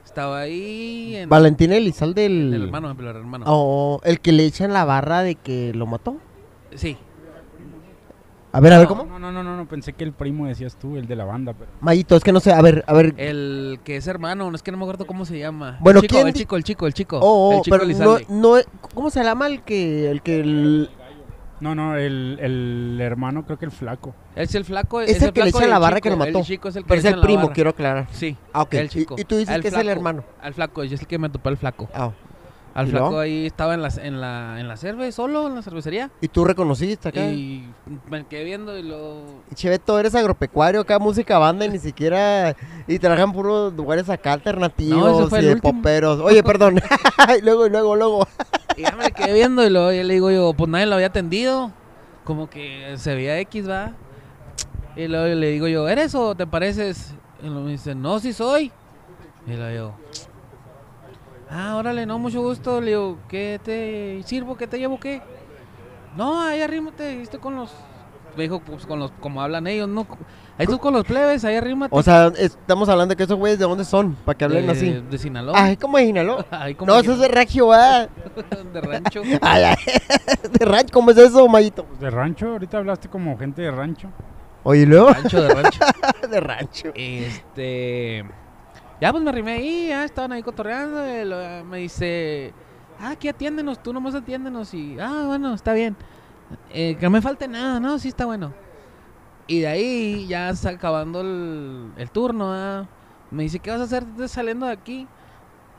[0.03, 2.53] estaba ahí en Valentín Elizalde, el...
[2.53, 3.45] el hermano, el hermano.
[3.47, 6.17] Oh, el que le echan la barra de que lo mató.
[6.75, 6.97] Sí.
[8.55, 9.03] A ver, a ver, ¿cómo?
[9.05, 11.53] No, no, no, no, no, pensé que el primo decías tú, el de la banda,
[11.53, 11.71] pero...
[11.81, 13.15] Mayito, es que no sé, a ver, a ver.
[13.17, 15.77] El que es hermano, no es que no me acuerdo cómo se llama.
[15.81, 17.17] Bueno, el chico, ¿quién el chico, el chico, el chico.
[17.19, 18.61] oh, oh, el chico pero no, no,
[18.93, 20.89] ¿cómo se llama el que, el que, el-
[21.61, 24.13] No, no, el, el hermano creo que el flaco.
[24.35, 25.01] Es el flaco.
[25.01, 26.37] Es el que le flaco echa y la barra chico, que lo mató.
[26.39, 28.07] El chico es el que pero le es el echa primo, quiero aclarar.
[28.11, 28.37] Sí.
[28.51, 28.73] Ah, ok.
[28.75, 29.15] El Y- chico.
[29.17, 30.23] Y, tú dices Al que es el hermano.
[30.41, 31.89] Al flaco, yo es el que me topó el flaco.
[31.93, 32.11] Ah,
[32.73, 33.19] Al ¿Y flaco luego?
[33.21, 36.09] ahí estaba en la, en la, en la cerve, solo en la cervecería.
[36.21, 37.25] ¿Y tú reconociste acá?
[37.29, 37.69] Y...
[37.85, 39.21] Y me quedé viendo y lo...
[39.53, 42.55] Cheveto, eres agropecuario, acá música banda y ni siquiera...
[42.87, 45.75] Y trabajan puros lugares acá alternativos No, y de último.
[45.75, 46.19] poperos.
[46.19, 46.81] Oye, perdón.
[47.39, 48.27] y luego, y luego, luego.
[48.75, 51.07] Y ya me quedé viendo y luego ya le digo yo, pues nadie lo había
[51.07, 51.71] atendido.
[52.23, 53.91] Como que se veía X, va.
[54.95, 57.13] Y luego le digo yo, ¿eres o te pareces?
[57.41, 58.71] Y luego me dice, no, sí soy.
[59.45, 59.93] Y luego yo,
[61.53, 62.81] ah, órale, no, mucho gusto.
[62.81, 64.57] Le digo, ¿qué te sirvo?
[64.57, 64.99] ¿Qué te llevo?
[64.99, 65.21] ¿Qué?
[66.15, 67.71] No, ahí arrímate, estoy con los...
[68.35, 70.07] Me dijo, pues con los, como hablan ellos, ¿no?
[70.57, 71.95] Ahí tú con los plebes, ahí arrímate.
[71.95, 74.71] O sea, estamos hablando de que esos güeyes de dónde son, para que hablen de,
[74.71, 75.03] así.
[75.09, 75.53] De Sinaloa.
[75.55, 76.45] Ay, ¿cómo de Sinaloa?
[76.51, 78.09] Ay, como No, eso es de Regio, ¿verdad?
[78.73, 79.21] de rancho.
[79.41, 79.75] Ay,
[80.51, 81.85] de rancho, ¿cómo es eso, Mayito?
[81.99, 84.09] De rancho, ahorita hablaste como gente de rancho.
[84.63, 85.09] Oye, ¿y luego?
[85.09, 85.79] rancho de rancho.
[86.29, 86.91] de rancho.
[86.95, 88.25] Este.
[89.01, 91.05] Ya pues me arrimé ahí, ya estaban ahí cotorreando.
[91.07, 92.53] y lo- me dice,
[92.99, 94.73] ah, aquí atiéndenos, tú nomás atiéndenos.
[94.73, 95.95] Y, ah, bueno, está bien.
[96.69, 98.53] Eh, que no me falte nada, no, sí está bueno.
[99.47, 102.85] Y de ahí, ya acabando el, turno, ah,
[103.31, 105.07] me dice, ¿qué vas a hacer saliendo de aquí?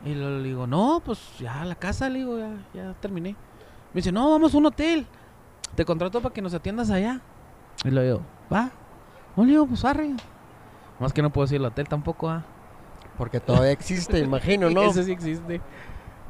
[0.05, 3.31] Y lo- le digo, no, pues ya la casa, le digo, ya, ya terminé.
[3.93, 5.07] Me dice, no, vamos a un hotel.
[5.75, 7.21] Te contrato para que nos atiendas allá.
[7.83, 8.21] Y le digo,
[8.53, 8.69] va.
[9.35, 10.11] No le digo, pues arre.
[10.99, 12.43] Más que no puedo decir el hotel tampoco, ah.
[13.17, 14.83] Porque todavía existe, imagino, ¿no?
[14.83, 15.61] Ese sí existe.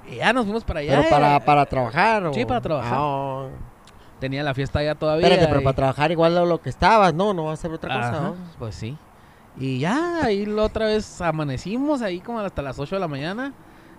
[0.09, 0.97] Y ya nos fuimos para allá.
[0.97, 1.41] Pero para, eh.
[1.41, 2.33] para trabajar, ¿o?
[2.33, 2.93] Sí, para trabajar.
[2.95, 3.47] Ah,
[4.19, 5.27] Tenía la fiesta allá todavía.
[5.27, 7.33] espérate, pero para trabajar igual lo que estabas, ¿no?
[7.33, 8.35] No va a ser otra cosa, ¿no?
[8.57, 8.97] Pues sí.
[9.57, 13.53] Y ya, ahí la otra vez amanecimos ahí como hasta las 8 de la mañana.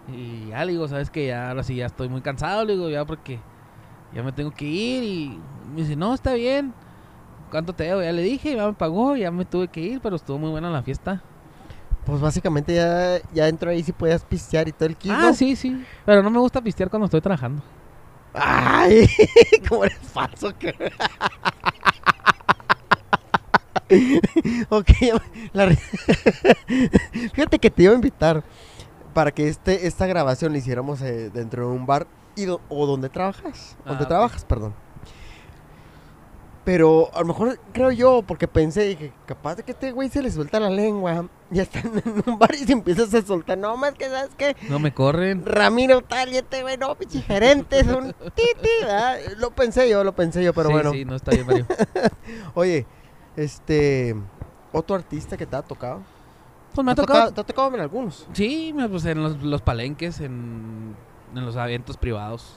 [0.09, 2.88] Y ya le digo, ¿sabes que Ya ahora sí ya estoy muy cansado, le digo,
[2.88, 3.40] ya porque
[4.14, 5.03] ya me tengo que ir.
[5.03, 5.40] Y
[5.75, 6.72] me dice, no, está bien.
[7.51, 8.03] ¿Cuánto te debo?
[8.03, 10.70] Ya le dije, ya me pagó, ya me tuve que ir, pero estuvo muy buena
[10.70, 11.22] la fiesta.
[12.07, 15.35] Pues básicamente ya, ya dentro ahí sí podías pistear y todo el kit, Ah, ¿no?
[15.35, 15.85] sí, sí.
[16.05, 17.62] Pero no me gusta pistear cuando estoy trabajando.
[18.33, 19.09] Ay,
[19.69, 20.57] cómo eres falso.
[20.57, 20.75] que-
[24.69, 24.88] ok,
[25.53, 25.69] la
[27.35, 28.42] fíjate que te iba a invitar
[29.14, 32.87] para que este, esta grabación la hiciéramos eh, dentro de un bar y do- o
[32.87, 34.75] donde trabajas, Ah, donde trabajas, perdón.
[36.66, 40.20] Pero a lo mejor creo yo, porque pensé, dije, capaz de que este güey se
[40.20, 41.29] le suelta la lengua.
[41.48, 43.57] Ya están en un bar y se empiezas a soltar.
[43.57, 45.46] No, más que sabes que No me corren.
[45.46, 49.16] Ramiro tal y este güey, no, pinche gerente, es un titi, ¿verdad?
[49.38, 50.90] Lo pensé yo, lo pensé yo, pero sí, bueno.
[50.90, 51.66] sí, no está bien, Mario.
[52.55, 52.85] Oye,
[53.37, 54.16] este,
[54.72, 56.02] otro artista que te ha tocado.
[56.74, 57.33] Pues me ha ¿Te tocado.
[57.33, 58.26] Te ha tocado en algunos.
[58.33, 60.96] Sí, pues en los, los palenques, en,
[61.33, 62.57] en los eventos privados.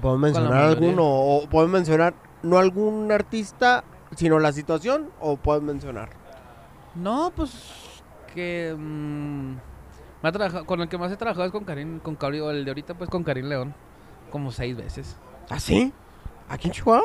[0.00, 1.04] ¿Podemos la mencionar alguno?
[1.04, 2.14] O podemos mencionar,
[2.48, 6.10] no algún artista, sino la situación, o puedes mencionar.
[6.94, 7.52] No, pues
[8.34, 9.50] que mm,
[10.22, 12.64] me ha trabajado- con el que más he trabajado es con Karim, con o el
[12.64, 13.74] de ahorita pues con Karim León,
[14.30, 15.16] como seis veces.
[15.50, 15.92] ¿Ah, sí?
[16.48, 17.02] ¿Aquí en Chihuahua?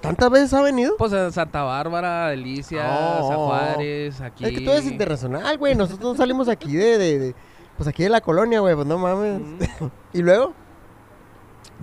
[0.00, 0.96] ¿Tantas veces ha venido?
[0.96, 2.84] Pues a Santa Bárbara, Delicias,
[3.20, 3.46] Oh, oh.
[3.46, 4.44] Juárez, aquí.
[4.44, 5.76] Es que todo es internacional, güey.
[5.76, 7.34] Nosotros no salimos aquí de, de, de-
[7.76, 8.74] pues aquí de la colonia, güey.
[8.74, 9.40] Pues no mames.
[10.12, 10.52] ¿Y luego?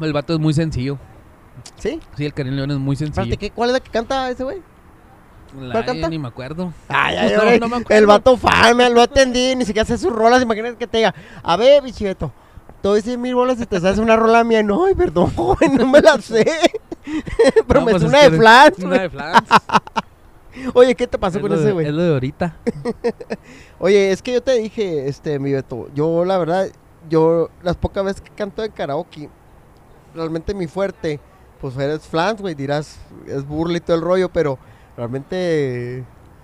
[0.01, 0.97] El vato es muy sencillo.
[1.78, 2.00] ¿Sí?
[2.17, 3.36] Sí, el Karim León es muy sencillo.
[3.39, 4.62] ¿qué, ¿cuál es la que canta ese güey?
[5.60, 6.10] La- ¿Cuál canta?
[6.10, 6.74] Ni me acuerdo.
[6.88, 8.00] Ay, ay, No, ay, no me acuerdo.
[8.00, 11.58] el vato fan, lo atendí, ni siquiera hace sus rolas, imagínate que te diga, a
[11.58, 12.32] ver, bicheto,
[12.82, 15.76] te doy 100 mil bolas y te haces una rola mía, no, ay, perdón, joven,
[15.76, 16.45] no me la sé,
[17.67, 19.48] pero me pues una de Flans, Una de Flans.
[20.74, 21.88] oye, ¿qué te pasó Es con ese güey?
[21.88, 22.56] Es lo de ahorita.
[23.80, 26.67] Oye, es que yo te dije, este, mi Beto, yo la verdad,
[27.10, 29.30] yo las pocas veces que canto en karaoke,
[30.13, 31.19] realmente mi fuerte,
[31.60, 34.58] pues eres Flans, güey, dirás, es burla y todo el rollo, pero
[34.98, 36.04] realmente,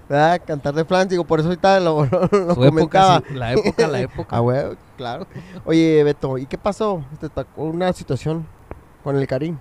[0.10, 0.42] ¿verdad?
[0.46, 3.24] Cantar de Flans, digo, por eso ahorita lo, lo, lo Su época, comentaba.
[3.28, 4.36] sí, la época, la época.
[4.36, 4.64] Ah, güey,
[4.98, 5.28] claro.
[5.66, 7.04] Oye, Beto, ¿y qué pasó?
[7.20, 8.46] ¿Te tocó una situación
[9.04, 9.58] con el Karim?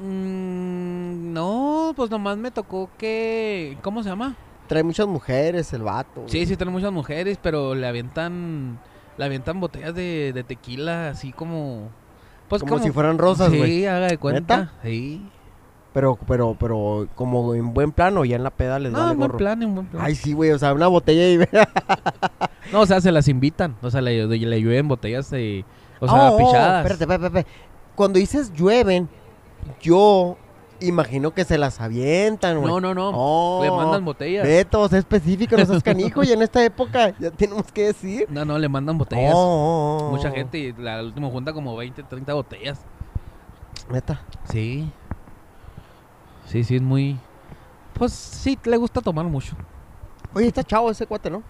[0.00, 3.78] Mm, no, pues nomás me tocó que...
[3.82, 4.36] ¿Cómo se llama?
[4.66, 6.22] Trae muchas mujeres, el vato.
[6.22, 6.28] güey.
[6.30, 8.78] Sí, sí, tiene muchas mujeres, pero le avientan...
[9.16, 11.90] Le avientan botellas de, de tequila así como...
[12.48, 13.86] Pues Como si fueran rosas, Sí, güey.
[13.86, 14.56] haga de cuenta.
[14.58, 14.72] ¿Neta?
[14.82, 15.26] Sí.
[15.92, 19.18] Pero, pero, pero, como en buen plano, ya en la peda les No, vale en
[19.18, 20.04] buen plan, en buen plan.
[20.04, 21.38] Ay, sí, güey, o sea, una botella y...
[22.72, 23.76] No, o sea, se las invitan.
[23.82, 25.64] O sea, le, le llueven botellas de...
[26.00, 26.84] O sea, Oh, oh, pichadas.
[26.84, 27.50] espérate, espérate, espérate.
[27.94, 29.08] Cuando dices llueven,
[29.80, 30.36] yo
[30.80, 32.72] imagino que se las avientan, güey.
[32.72, 33.10] No, no, no.
[33.14, 34.44] Oh, Le mandan botellas.
[34.44, 38.26] Beto, sé específico, no seas canijo, y en esta época ya tenemos que decir.
[38.30, 39.32] No, no, le mandan botellas.
[39.34, 42.80] Oh, oh, Mucha gente y la última junta como 20, 30 botellas.
[43.90, 44.22] Neta.
[44.50, 44.90] Sí.
[46.46, 47.18] Sí, sí, es muy...
[47.94, 49.56] Pues sí, le gusta tomar mucho.
[50.34, 51.42] Oye, está chavo ese cuate, ¿no?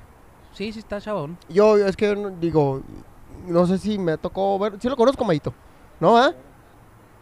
[0.52, 1.38] Sí, sí está chabón.
[1.48, 2.82] Yo, yo es que yo digo,
[3.46, 4.74] no sé si me tocó ver.
[4.80, 5.52] Sí lo conozco, Mayito.
[5.98, 6.32] ¿No, ah?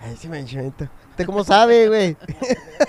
[0.01, 0.88] Ay, sí, Mayito.
[1.12, 2.16] ¿Usted cómo sabe, güey?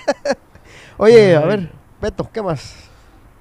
[0.97, 1.69] Oye, a ver,
[2.01, 2.73] Beto, ¿qué más?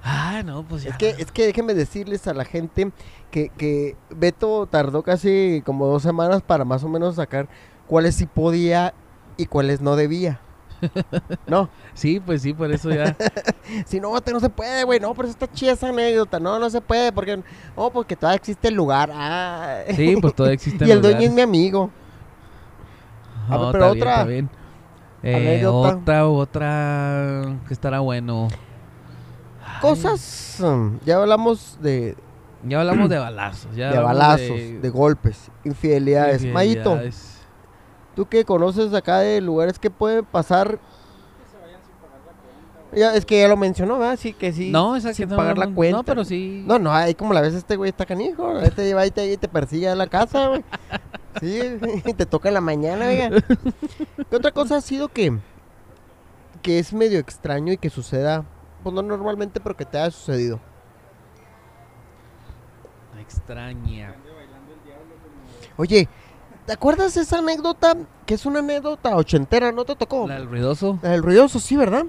[0.03, 0.89] Ah, no, pues ya.
[0.89, 2.91] Es que, es que déjenme decirles a la gente
[3.31, 7.47] que, que Beto tardó casi como dos semanas para más o menos sacar
[7.87, 8.93] cuáles sí podía
[9.37, 10.41] y cuáles no debía.
[11.47, 13.15] No, Sí, pues sí, por eso ya.
[13.85, 14.99] si no, no se puede, güey.
[14.99, 16.41] No, pero está chida esa anécdota.
[16.41, 17.41] No, no se puede porque,
[17.77, 19.11] no, porque todavía existe el lugar.
[19.13, 19.83] Ah.
[19.95, 21.89] Sí, pues todavía existen y el dueño es mi amigo.
[23.47, 24.49] A ver, No, pero otra está bien.
[25.23, 28.49] Eh, otra, otra que estará bueno.
[29.81, 32.17] Cosas, um, ya hablamos de,
[32.67, 33.73] Ya hablamos de balazos.
[33.75, 36.45] Ya de balazos, de, golpes, infidelidades.
[36.45, 37.41] Mayito, infidelidades.
[38.15, 40.77] tú que conoces acá de lugares que pueden pasar.
[42.95, 44.17] Ya, es que ya lo mencionó, ¿verdad?
[44.19, 44.71] Sí, que sí.
[44.71, 45.97] No, esa sin no, pagar la cuenta.
[45.97, 46.63] No, pero sí.
[46.67, 48.57] No, no, ahí como la ves este güey está canijo.
[48.57, 50.63] Ahí te lleva y te, te persigue a la casa, güey.
[51.39, 51.59] Sí,
[52.05, 53.29] y te toca en la mañana, oiga.
[54.29, 55.37] ¿Qué otra cosa ha sido que,
[56.61, 58.45] que es medio extraño y que suceda?
[58.83, 60.59] Pues no normalmente, pero que te haya sucedido.
[63.19, 64.15] Extraña.
[65.77, 66.07] Oye,
[66.65, 67.95] ¿te acuerdas de esa anécdota?
[68.25, 70.27] Que es una anécdota ochentera, ¿no te tocó?
[70.27, 70.99] La del ruidoso.
[71.01, 72.05] La del ruidoso, sí, ¿verdad?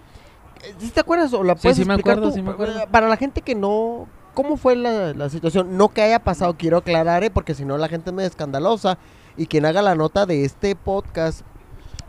[0.78, 2.36] ¿Sí te acuerdas o la Sí, puedes sí me explicar acuerdo, tú?
[2.36, 2.80] sí me acuerdo.
[2.90, 4.06] Para la gente que no...
[4.34, 5.76] ¿Cómo fue la, la situación?
[5.76, 7.30] No que haya pasado, quiero aclarar, ¿eh?
[7.30, 8.98] porque si no la gente es medio escandalosa.
[9.36, 11.42] Y quien haga la nota de este podcast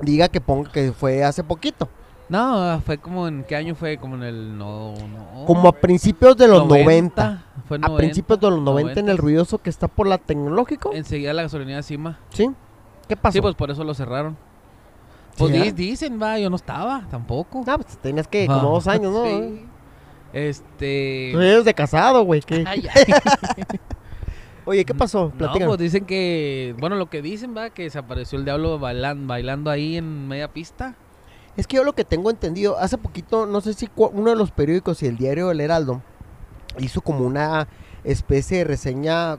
[0.02, 1.88] diga que ponga que fue hace poquito.
[2.28, 3.44] No, fue como en.
[3.44, 3.98] ¿Qué año fue?
[4.00, 4.58] Como en el.
[4.58, 5.46] No, no.
[5.46, 7.44] Como a principios de los 90.
[7.68, 9.22] Fue A 90, principios de los 90 en el 90.
[9.22, 10.92] ruidoso que está por la tecnológico.
[10.94, 12.18] Enseguida la gasolinera encima.
[12.32, 12.50] ¿Sí?
[13.08, 13.34] ¿Qué pasó?
[13.34, 14.36] Sí, pues por eso lo cerraron.
[15.36, 15.74] ¿Sí, Pues di- verdad?
[15.74, 17.64] dicen, va, yo no estaba tampoco.
[17.68, 19.26] No, pues tenías que como Ah, dos años, ¿no?
[19.26, 19.66] sí.
[20.34, 21.32] Este.
[21.34, 22.42] Dos años de casado, güey.
[22.42, 22.64] ¿qué?
[22.68, 23.04] Ay, ay.
[24.66, 25.32] Oye, ¿qué pasó?
[25.38, 26.76] No, pues dicen que.
[26.80, 30.52] Bueno, lo que dicen, va, que se apareció el diablo bailan- bailando ahí en media
[30.52, 30.96] pista.
[31.56, 34.36] Es que yo lo que tengo entendido, hace poquito, no sé si cu- uno de
[34.36, 36.02] los periódicos y el diario El Heraldo
[36.80, 37.68] hizo como una
[38.04, 39.38] especie de reseña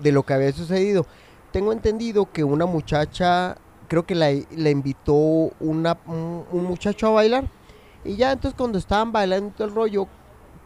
[0.00, 1.06] de lo que había sucedido.
[1.50, 3.56] Tengo entendido que una muchacha,
[3.88, 5.14] creo que la, la invitó
[5.60, 7.48] una, un, un muchacho a bailar.
[8.04, 10.06] Y ya entonces cuando estaban bailando todo el rollo,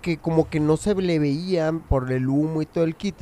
[0.02, 3.14] que como que no se le veían por el humo y todo el kit,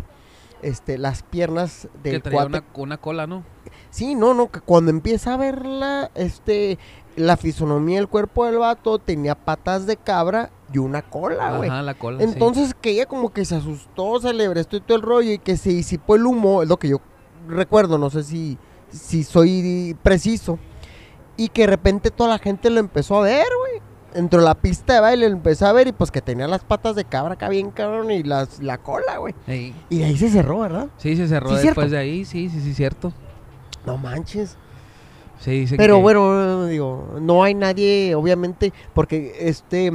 [0.62, 3.44] este, las piernas del que traía cuate una, una cola, ¿no?
[3.90, 6.78] Sí, no, no, que cuando empieza a verla, este,
[7.16, 11.70] la fisonomía del cuerpo del vato tenía patas de cabra y una cola, güey.
[11.70, 12.18] Ajá, la cola.
[12.18, 12.24] sí.
[12.24, 15.38] Entonces que ella como que se asustó, se le brestó y todo el rollo y
[15.38, 17.00] que se disipó el humo, es lo que yo
[17.48, 18.58] recuerdo, no sé si,
[18.90, 20.58] si soy preciso.
[21.36, 23.80] Y que de repente toda la gente lo empezó a ver, güey.
[24.12, 26.96] Entró la pista de baile, lo empezó a ver y pues que tenía las patas
[26.96, 29.34] de cabra acá bien cabrón y las, la cola, güey.
[29.46, 29.74] Ey.
[29.88, 30.88] Y de ahí se cerró, ¿verdad?
[30.98, 31.90] Sí, se cerró Sí, después cierto.
[31.90, 33.12] de ahí, sí, sí, sí, cierto.
[33.86, 34.56] No manches.
[35.38, 39.92] Sí, dicen Pero que- bueno, digo, no hay nadie, obviamente, porque este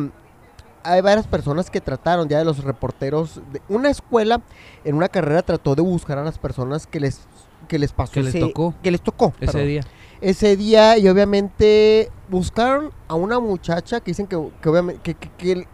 [0.81, 4.41] hay varias personas que trataron ya de los reporteros de una escuela
[4.83, 7.21] en una carrera trató de buscar a las personas que les
[7.65, 8.73] que les pasó Que les ese- tocó.
[8.81, 9.67] que les tocó ese perdón.
[9.67, 9.81] día.
[10.21, 15.29] ese día y obviamente buscaron a una muchacha que dicen que, que obviamente que, que-
[15.37, 15.67] que-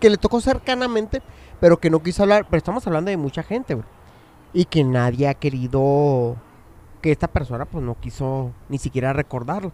[0.00, 1.22] que le tocó cercanamente
[1.60, 3.76] pero que no quiso hablar pero estamos hablando de mucha gente
[4.52, 6.36] y que nadie ha querido
[7.02, 9.72] que esta persona pues no quiso ni siquiera recordarlo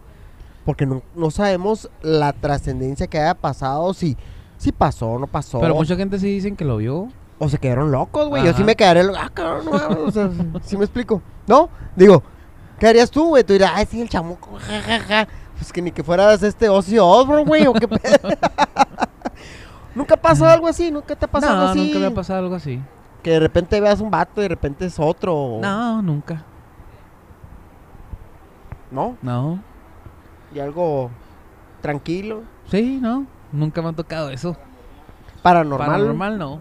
[0.65, 4.17] porque no, no sabemos la trascendencia que haya pasado si
[4.57, 7.07] si pasó o no pasó Pero mucha gente sí dicen que lo vio.
[7.43, 8.45] O se quedaron locos, güey.
[8.45, 9.03] Yo sí me quedaré.
[9.03, 10.29] lo- Ah, cabrón, no o sea,
[10.63, 11.21] ¿sí me explico?
[11.47, 11.69] ¿No?
[11.95, 12.21] Digo,
[12.79, 13.43] ¿qué harías tú, güey?
[13.43, 15.27] Tú dirás, ay, sí, el chamuco, jajaja.
[15.57, 18.29] Pues que ni que fueras este Ozzy Osbourne, güey, o qué pedo.
[19.95, 20.91] ¿Nunca pasó algo así?
[20.91, 21.85] ¿Nunca te ha pasado algo no, así?
[21.87, 22.79] nunca me ha pasado algo así.
[23.23, 25.35] Que de repente veas un vato y de repente es otro.
[25.35, 26.43] o- No, nunca.
[28.91, 29.17] ¿No?
[29.21, 29.59] No.
[30.53, 31.09] Y algo
[31.81, 32.43] tranquilo.
[32.69, 33.25] Sí, no.
[33.51, 34.55] Nunca me ha tocado eso.
[35.41, 35.87] Paranormal.
[35.89, 36.59] Paranormal, no.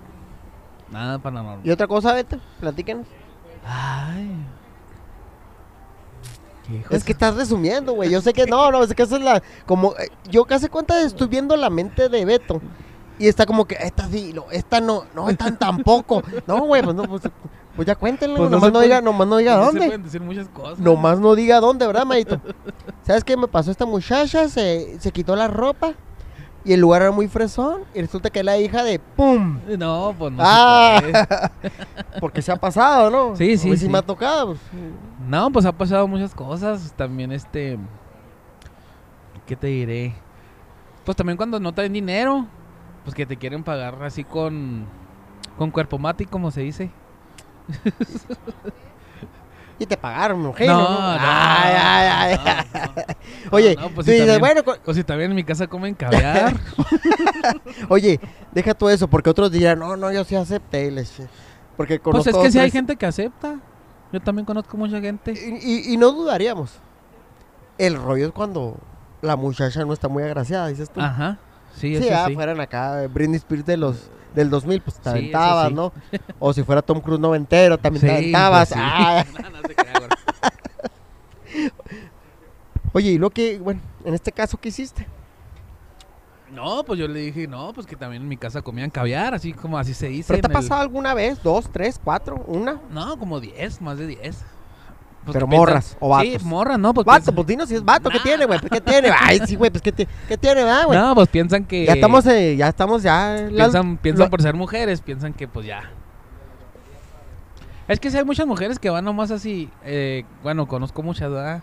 [0.90, 1.60] Nada paranormal.
[1.64, 3.06] Y otra cosa, vete, platícanos.
[3.64, 4.36] Ay.
[6.90, 8.10] Es que estás resumiendo, güey.
[8.10, 9.42] Yo sé que no, no, es que esa es la.
[9.66, 9.92] Como.
[9.96, 12.60] eh, yo casi cuenta estoy viendo la mente de Beto.
[13.18, 16.22] Y está como que, esta sí, no, esta no, no, esta tampoco.
[16.46, 17.22] No, güey, pues no, pues,
[17.76, 19.86] pues ya cuéntenle, Pues no nomás no, puede- diga, nomás no diga No se dónde.
[19.86, 20.78] pueden decir muchas cosas.
[20.78, 22.40] Nomás no diga dónde, ¿verdad, Mayito?
[23.02, 24.48] ¿Sabes qué me pasó esta muchacha?
[24.48, 25.92] Se, se quitó la ropa
[26.64, 29.58] y el lugar era muy fresón y resulta que es la hija de ¡pum!
[29.78, 30.42] No, pues no.
[30.44, 31.00] Ah.
[31.02, 31.70] se.
[32.20, 33.36] Porque se ha pasado, ¿no?
[33.36, 33.88] Sí, A sí, mí sí sí.
[33.90, 34.48] me ha tocado.
[34.48, 34.60] pues.
[35.26, 36.92] No, pues ha pasado muchas cosas.
[36.96, 37.78] También este.
[39.46, 40.14] ¿Qué te diré?
[41.04, 42.46] Pues también cuando no traen dinero.
[43.04, 44.84] Pues que te quieren pagar así con.
[45.56, 46.90] Con cuerpo mati, como se dice.
[49.78, 51.12] Y te pagaron, imagino, No, ¿no?
[51.12, 53.09] no, Ay, ay, ay.
[53.50, 53.56] No.
[53.56, 54.62] Oye, No, pues sí, dices, también.
[54.62, 56.54] bueno, Pues si también en mi casa comen caviar.
[57.88, 58.20] oye,
[58.52, 60.86] deja todo eso, porque otros dirán, no, no, yo sí acepté.
[60.86, 61.12] y les-
[61.76, 63.56] Porque pues conozco es que si hay otros- gente que acepta.
[64.12, 65.32] Yo también conozco mucha gente.
[65.32, 66.72] Y, y- y no dudaríamos.
[67.78, 68.76] El rollo es cuando
[69.22, 71.00] la muchacha no está muy agraciada, dices tú.
[71.00, 71.38] Ajá.
[71.76, 72.34] Sí, sí, ah, sí.
[72.34, 75.74] fueran acá, Britney Spears de los, del 2000, pues te Sí, aventabas, sí.
[75.74, 75.92] ¿no?
[76.40, 78.68] O si fuera Tom Cruise noventero, también te Sí, aventabas.
[78.70, 78.84] pues sí.
[78.84, 79.74] Ah, No, no se.
[82.92, 85.06] Oye, y lo que, bueno, en este caso, ¿qué hiciste?
[86.52, 89.52] No, pues yo le dije, no, pues que también en mi casa comían caviar, así
[89.52, 90.32] como así se dice.
[90.34, 91.40] ¿Pero te ha el- pasado alguna vez?
[91.42, 92.80] ¿Dos, tres, cuatro, una?
[92.90, 94.44] No, como 10, más de 10.
[95.24, 96.28] Pues Pero piensan- morras o vatos.
[96.42, 98.22] Sí, morras, no, pues Vato, piensan- pues dinos si es vato, ¿qué Nah.
[98.24, 98.58] tiene, güey?
[98.58, 99.10] Pues, ¿Qué tiene?
[99.16, 100.98] Ay, sí, güey, pues ¿qué, ti- qué tiene, verdad, güey?
[100.98, 101.84] No, pues piensan que...
[101.84, 103.46] ya estamos, eh, ya estamos, ya...
[103.48, 105.82] Piensan, piensan lo- por ser mujeres, piensan que pues ya.
[107.86, 111.62] Es que si hay muchas mujeres que van nomás así, eh, bueno, conozco muchas, ¿verdad?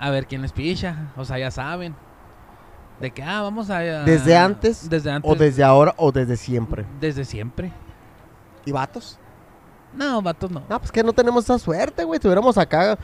[0.00, 1.94] A ver quién les picha, o sea, ya saben.
[3.00, 3.78] De que, ah, vamos a...
[3.78, 5.30] a- ¿Desde antes Desde antes.
[5.30, 6.84] O desde ahora o desde siempre.
[7.00, 7.72] Desde siempre.
[8.66, 9.18] ¿Y vatos?
[9.94, 10.62] No, vatos no.
[10.68, 12.20] No, pues que no tenemos esa suerte, güey.
[12.20, 12.98] Tuviéramos acá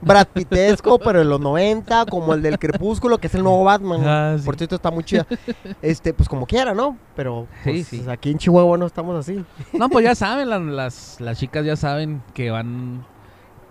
[0.00, 4.00] Brad Pittesco, pero en los 90, como el del Crepúsculo, que es el nuevo Batman.
[4.06, 4.44] Ah, sí.
[4.44, 5.26] Por cierto, está muy chida.
[5.82, 6.96] Este, pues como quiera, ¿no?
[7.16, 8.04] Pero Sí, pues, sí.
[8.08, 9.44] aquí en Chihuahua no estamos así.
[9.72, 13.04] No, pues ya saben, la- las, las chicas ya saben que van...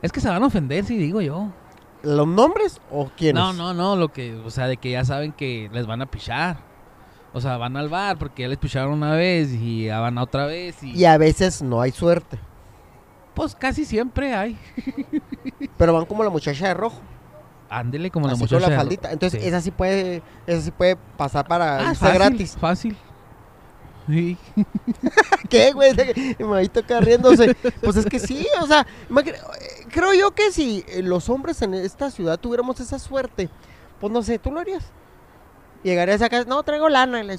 [0.02, 1.50] Es que se van a ofender, si digo yo.
[2.04, 3.42] ¿Los nombres o quiénes?
[3.42, 6.06] No, no, no, lo que, o sea, de que ya saben que les van a
[6.08, 6.58] pichar.
[7.34, 10.24] O sea, van al bar porque ya les picharon una vez y ya van a
[10.24, 10.92] otra vez y...
[10.92, 12.38] Y a veces no hay suerte.
[13.34, 14.58] Pues casi siempre hay.
[15.78, 17.00] Pero van como la muchacha de rojo.
[17.70, 18.56] Ándele como la así muchacha.
[18.56, 19.12] con la de- faldita.
[19.14, 19.48] Entonces, Sí.
[19.48, 22.58] esa sí puede, esa sí puede pasar para Ah, irse fácil, gratis.
[22.60, 22.98] Fácil.
[24.08, 24.38] Sí.
[25.50, 25.94] ¿Qué, güey?
[26.40, 27.56] Me acá riéndose.
[27.82, 28.86] Pues es que sí, o sea,
[29.26, 29.34] eh,
[29.90, 33.50] creo yo que si eh, los hombres en esta ciudad tuviéramos esa suerte,
[34.00, 34.86] pues no sé, ¿tú lo harías?
[35.84, 37.38] Llegarías acá, no, traigo lana, y le.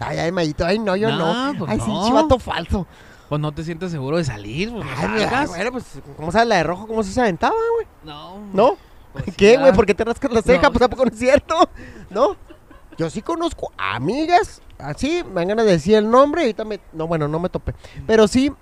[0.00, 1.52] Ay, ay, Mayito, ay, no, yo no.
[1.52, 2.06] No, pues ay, sí, no.
[2.06, 2.86] chivato falso.
[3.28, 5.48] Pues no te sientes seguro de salir, pues Ay, salgas.
[5.48, 5.84] bueno, pues,
[6.16, 6.86] ¿cómo sabes la de rojo?
[6.86, 7.86] ¿Cómo se aventaba, güey?
[8.04, 8.38] No.
[8.52, 8.76] ¿No?
[9.12, 9.72] pues sí, ¿Qué, güey?
[9.72, 10.70] ¿Por qué te rascas la ceja?
[10.70, 11.68] Pues tampoco no es cierto,
[12.10, 12.36] ¿no?
[12.98, 16.80] Yo sí conozco amigas, así, me dan ganas de decir el nombre, y ahorita me...
[16.92, 17.72] No, bueno, no me topé.
[18.06, 18.52] Pero sí,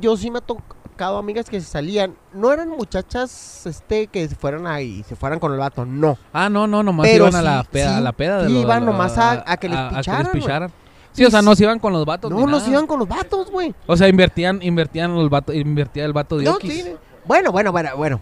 [0.00, 4.66] yo sí me he tocado amigas que salían, no eran muchachas, este, que se fueran
[4.68, 6.16] ahí, se fueran con el vato, no.
[6.32, 8.54] Ah, no, no, nomás Pero iban a la peda, sí, a la peda de sí,
[8.54, 10.40] lo- iban lo- nomás a- a que les picharan, güey.
[10.40, 10.72] picharan.
[11.10, 13.06] Sí, o sea, no se iban con los vatos No, no se iban con los
[13.08, 13.74] vatos, güey.
[13.86, 16.72] O sea, invertían, invertían los vatos, invertía el vato de No, Oquis.
[16.84, 16.94] sí,
[17.26, 18.20] bueno, bueno, bueno, bueno.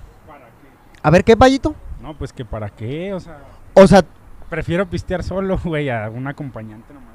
[1.03, 1.75] A ver, ¿qué, Payito?
[2.01, 3.39] No, pues que para qué, o sea,
[3.75, 4.05] O sea,
[4.51, 7.09] prefiero pistear solo, güey, a un acompañante nomás.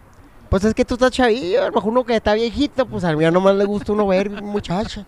[0.49, 3.13] Pues es que tú estás chavillo, a lo mejor uno que está viejito, pues a
[3.13, 5.05] mí ya nomás le gusta uno ver muchacha.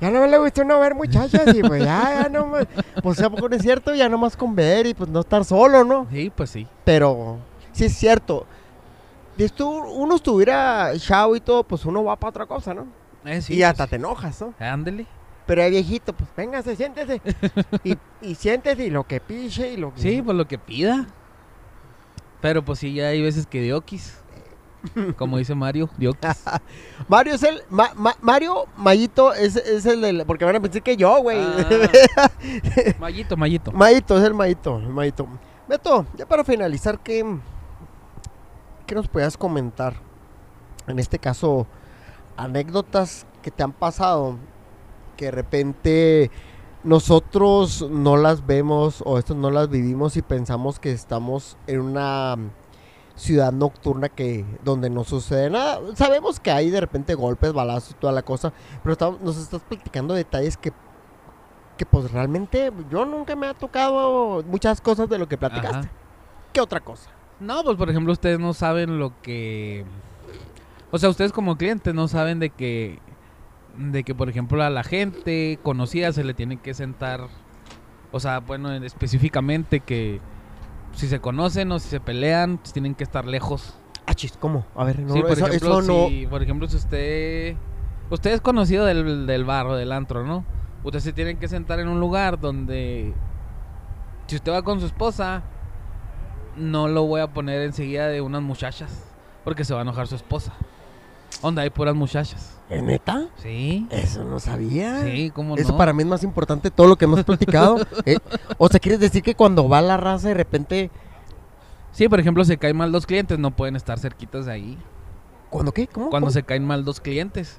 [0.00, 2.66] Ya nomás le gusta uno ver muchachas y pues ya, ya nomás.
[3.02, 5.84] Pues a poco no es cierto, ya nomás con ver y pues no estar solo,
[5.84, 6.06] ¿no?
[6.10, 6.66] Sí, pues sí.
[6.84, 7.38] Pero
[7.72, 8.46] sí es cierto.
[9.36, 12.86] Si estu- uno estuviera chavo y todo, pues uno va para otra cosa, ¿no?
[13.24, 14.54] Eh, sí, y hasta pues te enojas, ¿no?
[14.60, 15.06] Ándele.
[15.46, 17.20] Pero el viejito, pues véngase, siéntese.
[17.84, 20.00] y, y siéntese y lo que piche y lo que...
[20.00, 21.06] Sí, pues lo que pida.
[22.40, 24.14] Pero pues sí, ya hay veces que Diokis.
[25.16, 26.44] Como dice Mario, Diokis.
[27.08, 27.62] Mario es el...
[27.68, 30.24] Ma- Ma- Mario Mayito es, es el del...
[30.24, 31.38] Porque van a pensar que yo, güey.
[32.16, 32.30] Ah.
[33.00, 33.72] Mayito, Mayito.
[33.72, 35.26] Maito, es el Maito, el Maito.
[35.68, 37.24] Beto, ya para finalizar, ¿qué,
[38.86, 39.94] ¿qué nos puedas comentar?
[40.86, 41.66] En este caso,
[42.38, 44.36] anécdotas que te han pasado,
[45.16, 46.30] que de repente
[46.84, 52.36] nosotros no las vemos o estos no las vivimos y pensamos que estamos en una
[53.16, 55.80] ciudad nocturna que donde no sucede nada.
[55.96, 58.52] Sabemos que hay de repente golpes, balazos y toda la cosa,
[58.82, 60.72] pero estamos- nos estás platicando detalles que
[61.76, 65.76] que pues realmente yo nunca me ha tocado muchas cosas de lo que platicaste.
[65.86, 65.90] Ajá.
[66.52, 67.08] ¿Qué otra cosa?
[67.38, 69.84] No, pues por ejemplo, ustedes no saben lo que.
[70.90, 72.98] O sea, ustedes como clientes no saben de que.
[73.78, 77.28] De que, por ejemplo, a la gente conocida se le tiene que sentar.
[78.10, 80.20] O sea, bueno, en- específicamente que.
[80.92, 83.78] Si se conocen o si se pelean, pues tienen que estar lejos.
[84.06, 84.66] Ah, chis, ¿cómo?
[84.74, 86.08] A ver, no, sí, por eso, ejemplo, eso no.
[86.08, 87.56] si, por ejemplo, si usted.
[88.10, 90.44] Usted es conocido del, del bar o del antro, ¿no?
[90.82, 93.12] Usted se tiene que sentar en un lugar donde.
[94.26, 95.42] Si usted va con su esposa,
[96.56, 99.04] no lo voy a poner enseguida de unas muchachas.
[99.44, 100.52] Porque se va a enojar su esposa.
[101.42, 102.57] Donde hay puras muchachas.
[102.68, 103.28] ¿Es neta?
[103.36, 103.86] Sí.
[103.90, 105.02] Eso no sabía.
[105.02, 105.78] Sí, ¿cómo Eso no?
[105.78, 107.78] para mí es más importante todo lo que hemos platicado.
[108.04, 108.18] ¿eh?
[108.58, 110.90] O sea, ¿quieres decir que cuando va la raza de repente...
[111.92, 114.78] Sí, por ejemplo, se caen mal dos clientes, no pueden estar cerquitas de ahí.
[115.50, 115.86] ¿Cuándo qué?
[115.86, 116.10] ¿Cómo?
[116.10, 116.32] Cuando ¿Cómo?
[116.32, 117.58] se caen mal dos clientes.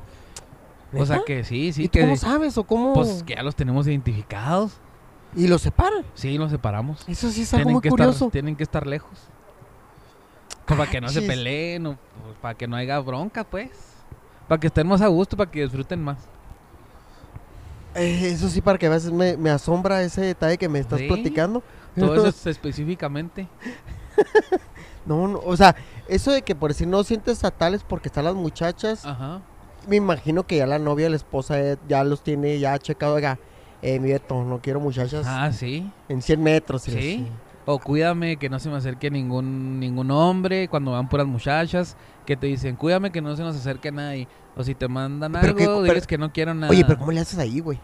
[0.94, 1.26] O sea ¿Neta?
[1.26, 2.94] que sí, sí, ¿Y tú cómo sabes o cómo?
[2.94, 4.74] pues que ya los tenemos identificados.
[5.36, 6.04] ¿Y los separan?
[6.16, 7.08] Sí, los separamos.
[7.08, 8.12] Eso sí es algo Tienen muy que curioso.
[8.12, 9.20] estar tienen que estar lejos.
[10.66, 13.70] Pues para que no se peleen o pues, para que no haya bronca, pues.
[14.50, 16.18] Para que estén más a gusto, para que disfruten más.
[17.96, 21.00] Eh, eso sí, para que a veces me, me asombra ese detalle que me estás
[21.00, 21.08] Sí.
[21.08, 21.64] platicando.
[21.98, 23.48] Todo eso es específicamente.
[25.06, 25.76] No, no, o sea,
[26.08, 29.42] eso de que por decir no sientes a tales porque están las muchachas, Ajá.
[29.88, 33.40] me imagino que ya la novia, la esposa eh, ya los tiene ya checado, oiga,
[33.82, 35.90] eh, mi Beto, no quiero muchachas Ah, sí.
[36.10, 36.82] en 100 metros.
[36.84, 37.28] Sí.
[37.72, 41.96] O cuídame que no se me acerque ningún ningún hombre cuando van puras muchachas
[42.26, 45.56] que te dicen, "Cuídame que no se nos acerque nadie." O si te mandan Pero
[45.56, 46.72] algo, diles que no quiero nada.
[46.72, 47.80] Oye, pero ¿cómo le haces ahí, güey?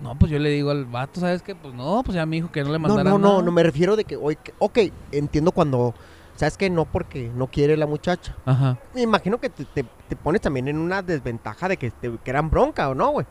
[0.00, 1.56] No, pues yo le digo al vato, ¿sabes qué?
[1.56, 3.42] Pues no, pues ya me dijo que no le No, mandara no, no, nada.
[3.42, 4.78] no me refiero de que, oye, ok,
[5.10, 5.94] entiendo cuando,
[6.36, 8.36] sabes que no porque no quiere la muchacha.
[8.44, 8.78] Ajá.
[8.94, 12.30] Me imagino que te, te- te pones también en una desventaja de que te que
[12.30, 13.26] eran bronca o no, güey.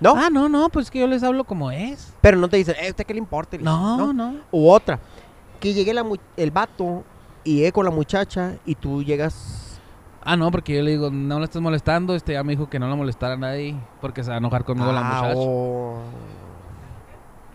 [0.00, 0.14] ¿No?
[0.16, 2.12] Ah, no, no, pues que yo les hablo como es.
[2.20, 3.56] Pero no te dicen, eh, ¿usted qué le importa?
[3.60, 4.34] No, dicen, no.
[4.50, 4.98] U otra,
[5.62, 7.04] que llegue la mu- el vato
[7.44, 9.78] y llegue con la muchacha y tú llegas...
[10.24, 12.14] Ah, no, porque yo le digo, no le estés molestando.
[12.14, 14.64] Este ya me dijo que no le molestara a nadie porque se va a enojar
[14.64, 15.34] conmigo la Ah, muchacha.
[15.38, 16.02] o-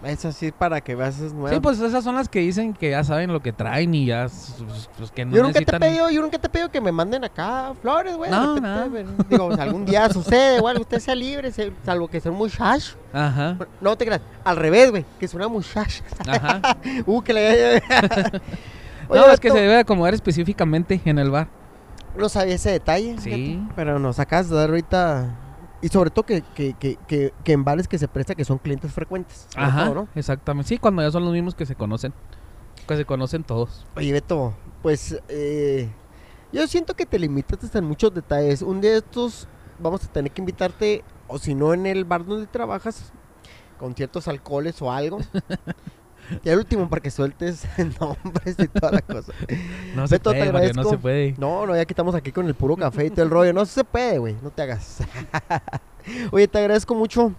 [0.04, 1.54] Es así para que veas esas nuevas.
[1.54, 4.26] Sí, pues esas son las que dicen que ya saben lo que traen y ya,
[4.26, 5.80] s- s- pues, que no yo nunca te necesitan...
[5.80, 8.30] pedido, yo nunca te he pedido que me manden acá flores, güey.
[8.30, 9.26] No, repente, no.
[9.28, 12.38] Digo, o sea, algún día sucede, güey, usted sea libre, se- salvo que sea un
[12.38, 12.96] muchacho.
[13.12, 16.04] Ajá, No te creas, al revés, güey, que es una muchacha.
[16.28, 16.78] ajá.
[17.08, 17.76] Uh, que le...
[19.10, 21.48] Oye, no, es que se debe acomodar específicamente en el bar.
[22.16, 23.16] No sabía ese detalle.
[23.20, 23.32] Sí.
[23.32, 25.36] fíjate, Pero nos acabas de dar ahorita.
[25.82, 28.58] Y sobre todo que, que, que, que, que en bares que se presta que son
[28.58, 29.48] clientes frecuentes.
[29.56, 30.08] Ajá, todo, ¿no?
[30.16, 30.70] exactamente.
[30.70, 32.14] Sí, cuando ya son los mismos que se conocen.
[32.88, 33.86] Que se conocen todos.
[33.96, 35.90] Oye, Beto, pues eh,
[36.52, 38.62] yo siento que te limitaste en muchos detalles.
[38.62, 39.48] Un día de estos
[39.80, 43.12] vamos a tener que invitarte, o si no en el bar donde trabajas,
[43.78, 45.20] con ciertos alcoholes o algo.
[46.44, 47.66] y al último, para que sueltes
[48.00, 49.32] nombres y toda la cosa.
[49.96, 50.90] No se te puede, Mario, no agradezco.
[50.90, 51.36] se puede.
[51.38, 53.54] No, no, ya que estamos aquí con el puro café y todo el rollo.
[53.54, 54.36] No se puede, güey.
[54.42, 55.00] No te hagas.
[56.32, 57.34] Oye, te agradezco mucho.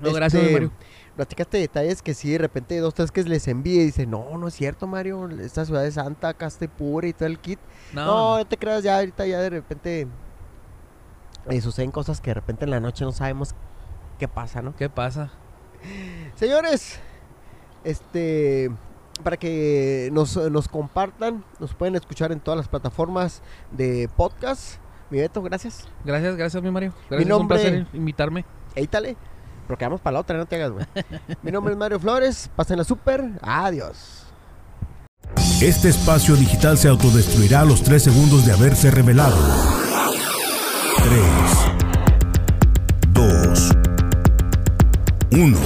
[0.00, 0.72] No, gracias, Este, Mario.
[1.16, 4.48] Platicaste detalles que sí, de repente dos, tres que les envíe y dicen, no, no
[4.48, 5.28] es cierto, Mario.
[5.40, 7.58] Esta ciudad es santa, acá está pura y todo el kit.
[7.94, 10.06] No, No, no te creas, ya ahorita ya de repente
[11.48, 13.54] eh, suceden cosas que de repente en la noche no sabemos
[14.18, 14.76] qué pasa, ¿no?
[14.76, 15.30] ¿qué pasa?
[16.34, 16.98] Señores,
[17.86, 18.70] este,
[19.22, 24.74] para que nos, nos compartan, nos pueden escuchar en todas las plataformas de podcast.
[25.08, 25.86] Mi Beto, gracias.
[26.04, 26.92] Gracias, gracias, mi Mario.
[27.08, 28.44] Gracias, nombre- un placer invitarme.
[28.74, 29.16] Eítale.
[29.66, 30.86] Pero quedamos para la otra, no te hagas, güey.
[31.42, 32.48] Mi nombre es Mario Flores.
[32.54, 33.24] Pásenla súper.
[33.42, 34.24] Adiós.
[35.60, 39.36] Este espacio digital se autodestruirá a los 3 segundos de haberse revelado.
[41.02, 41.22] 3,
[43.12, 43.70] 2,
[45.32, 45.58] 1.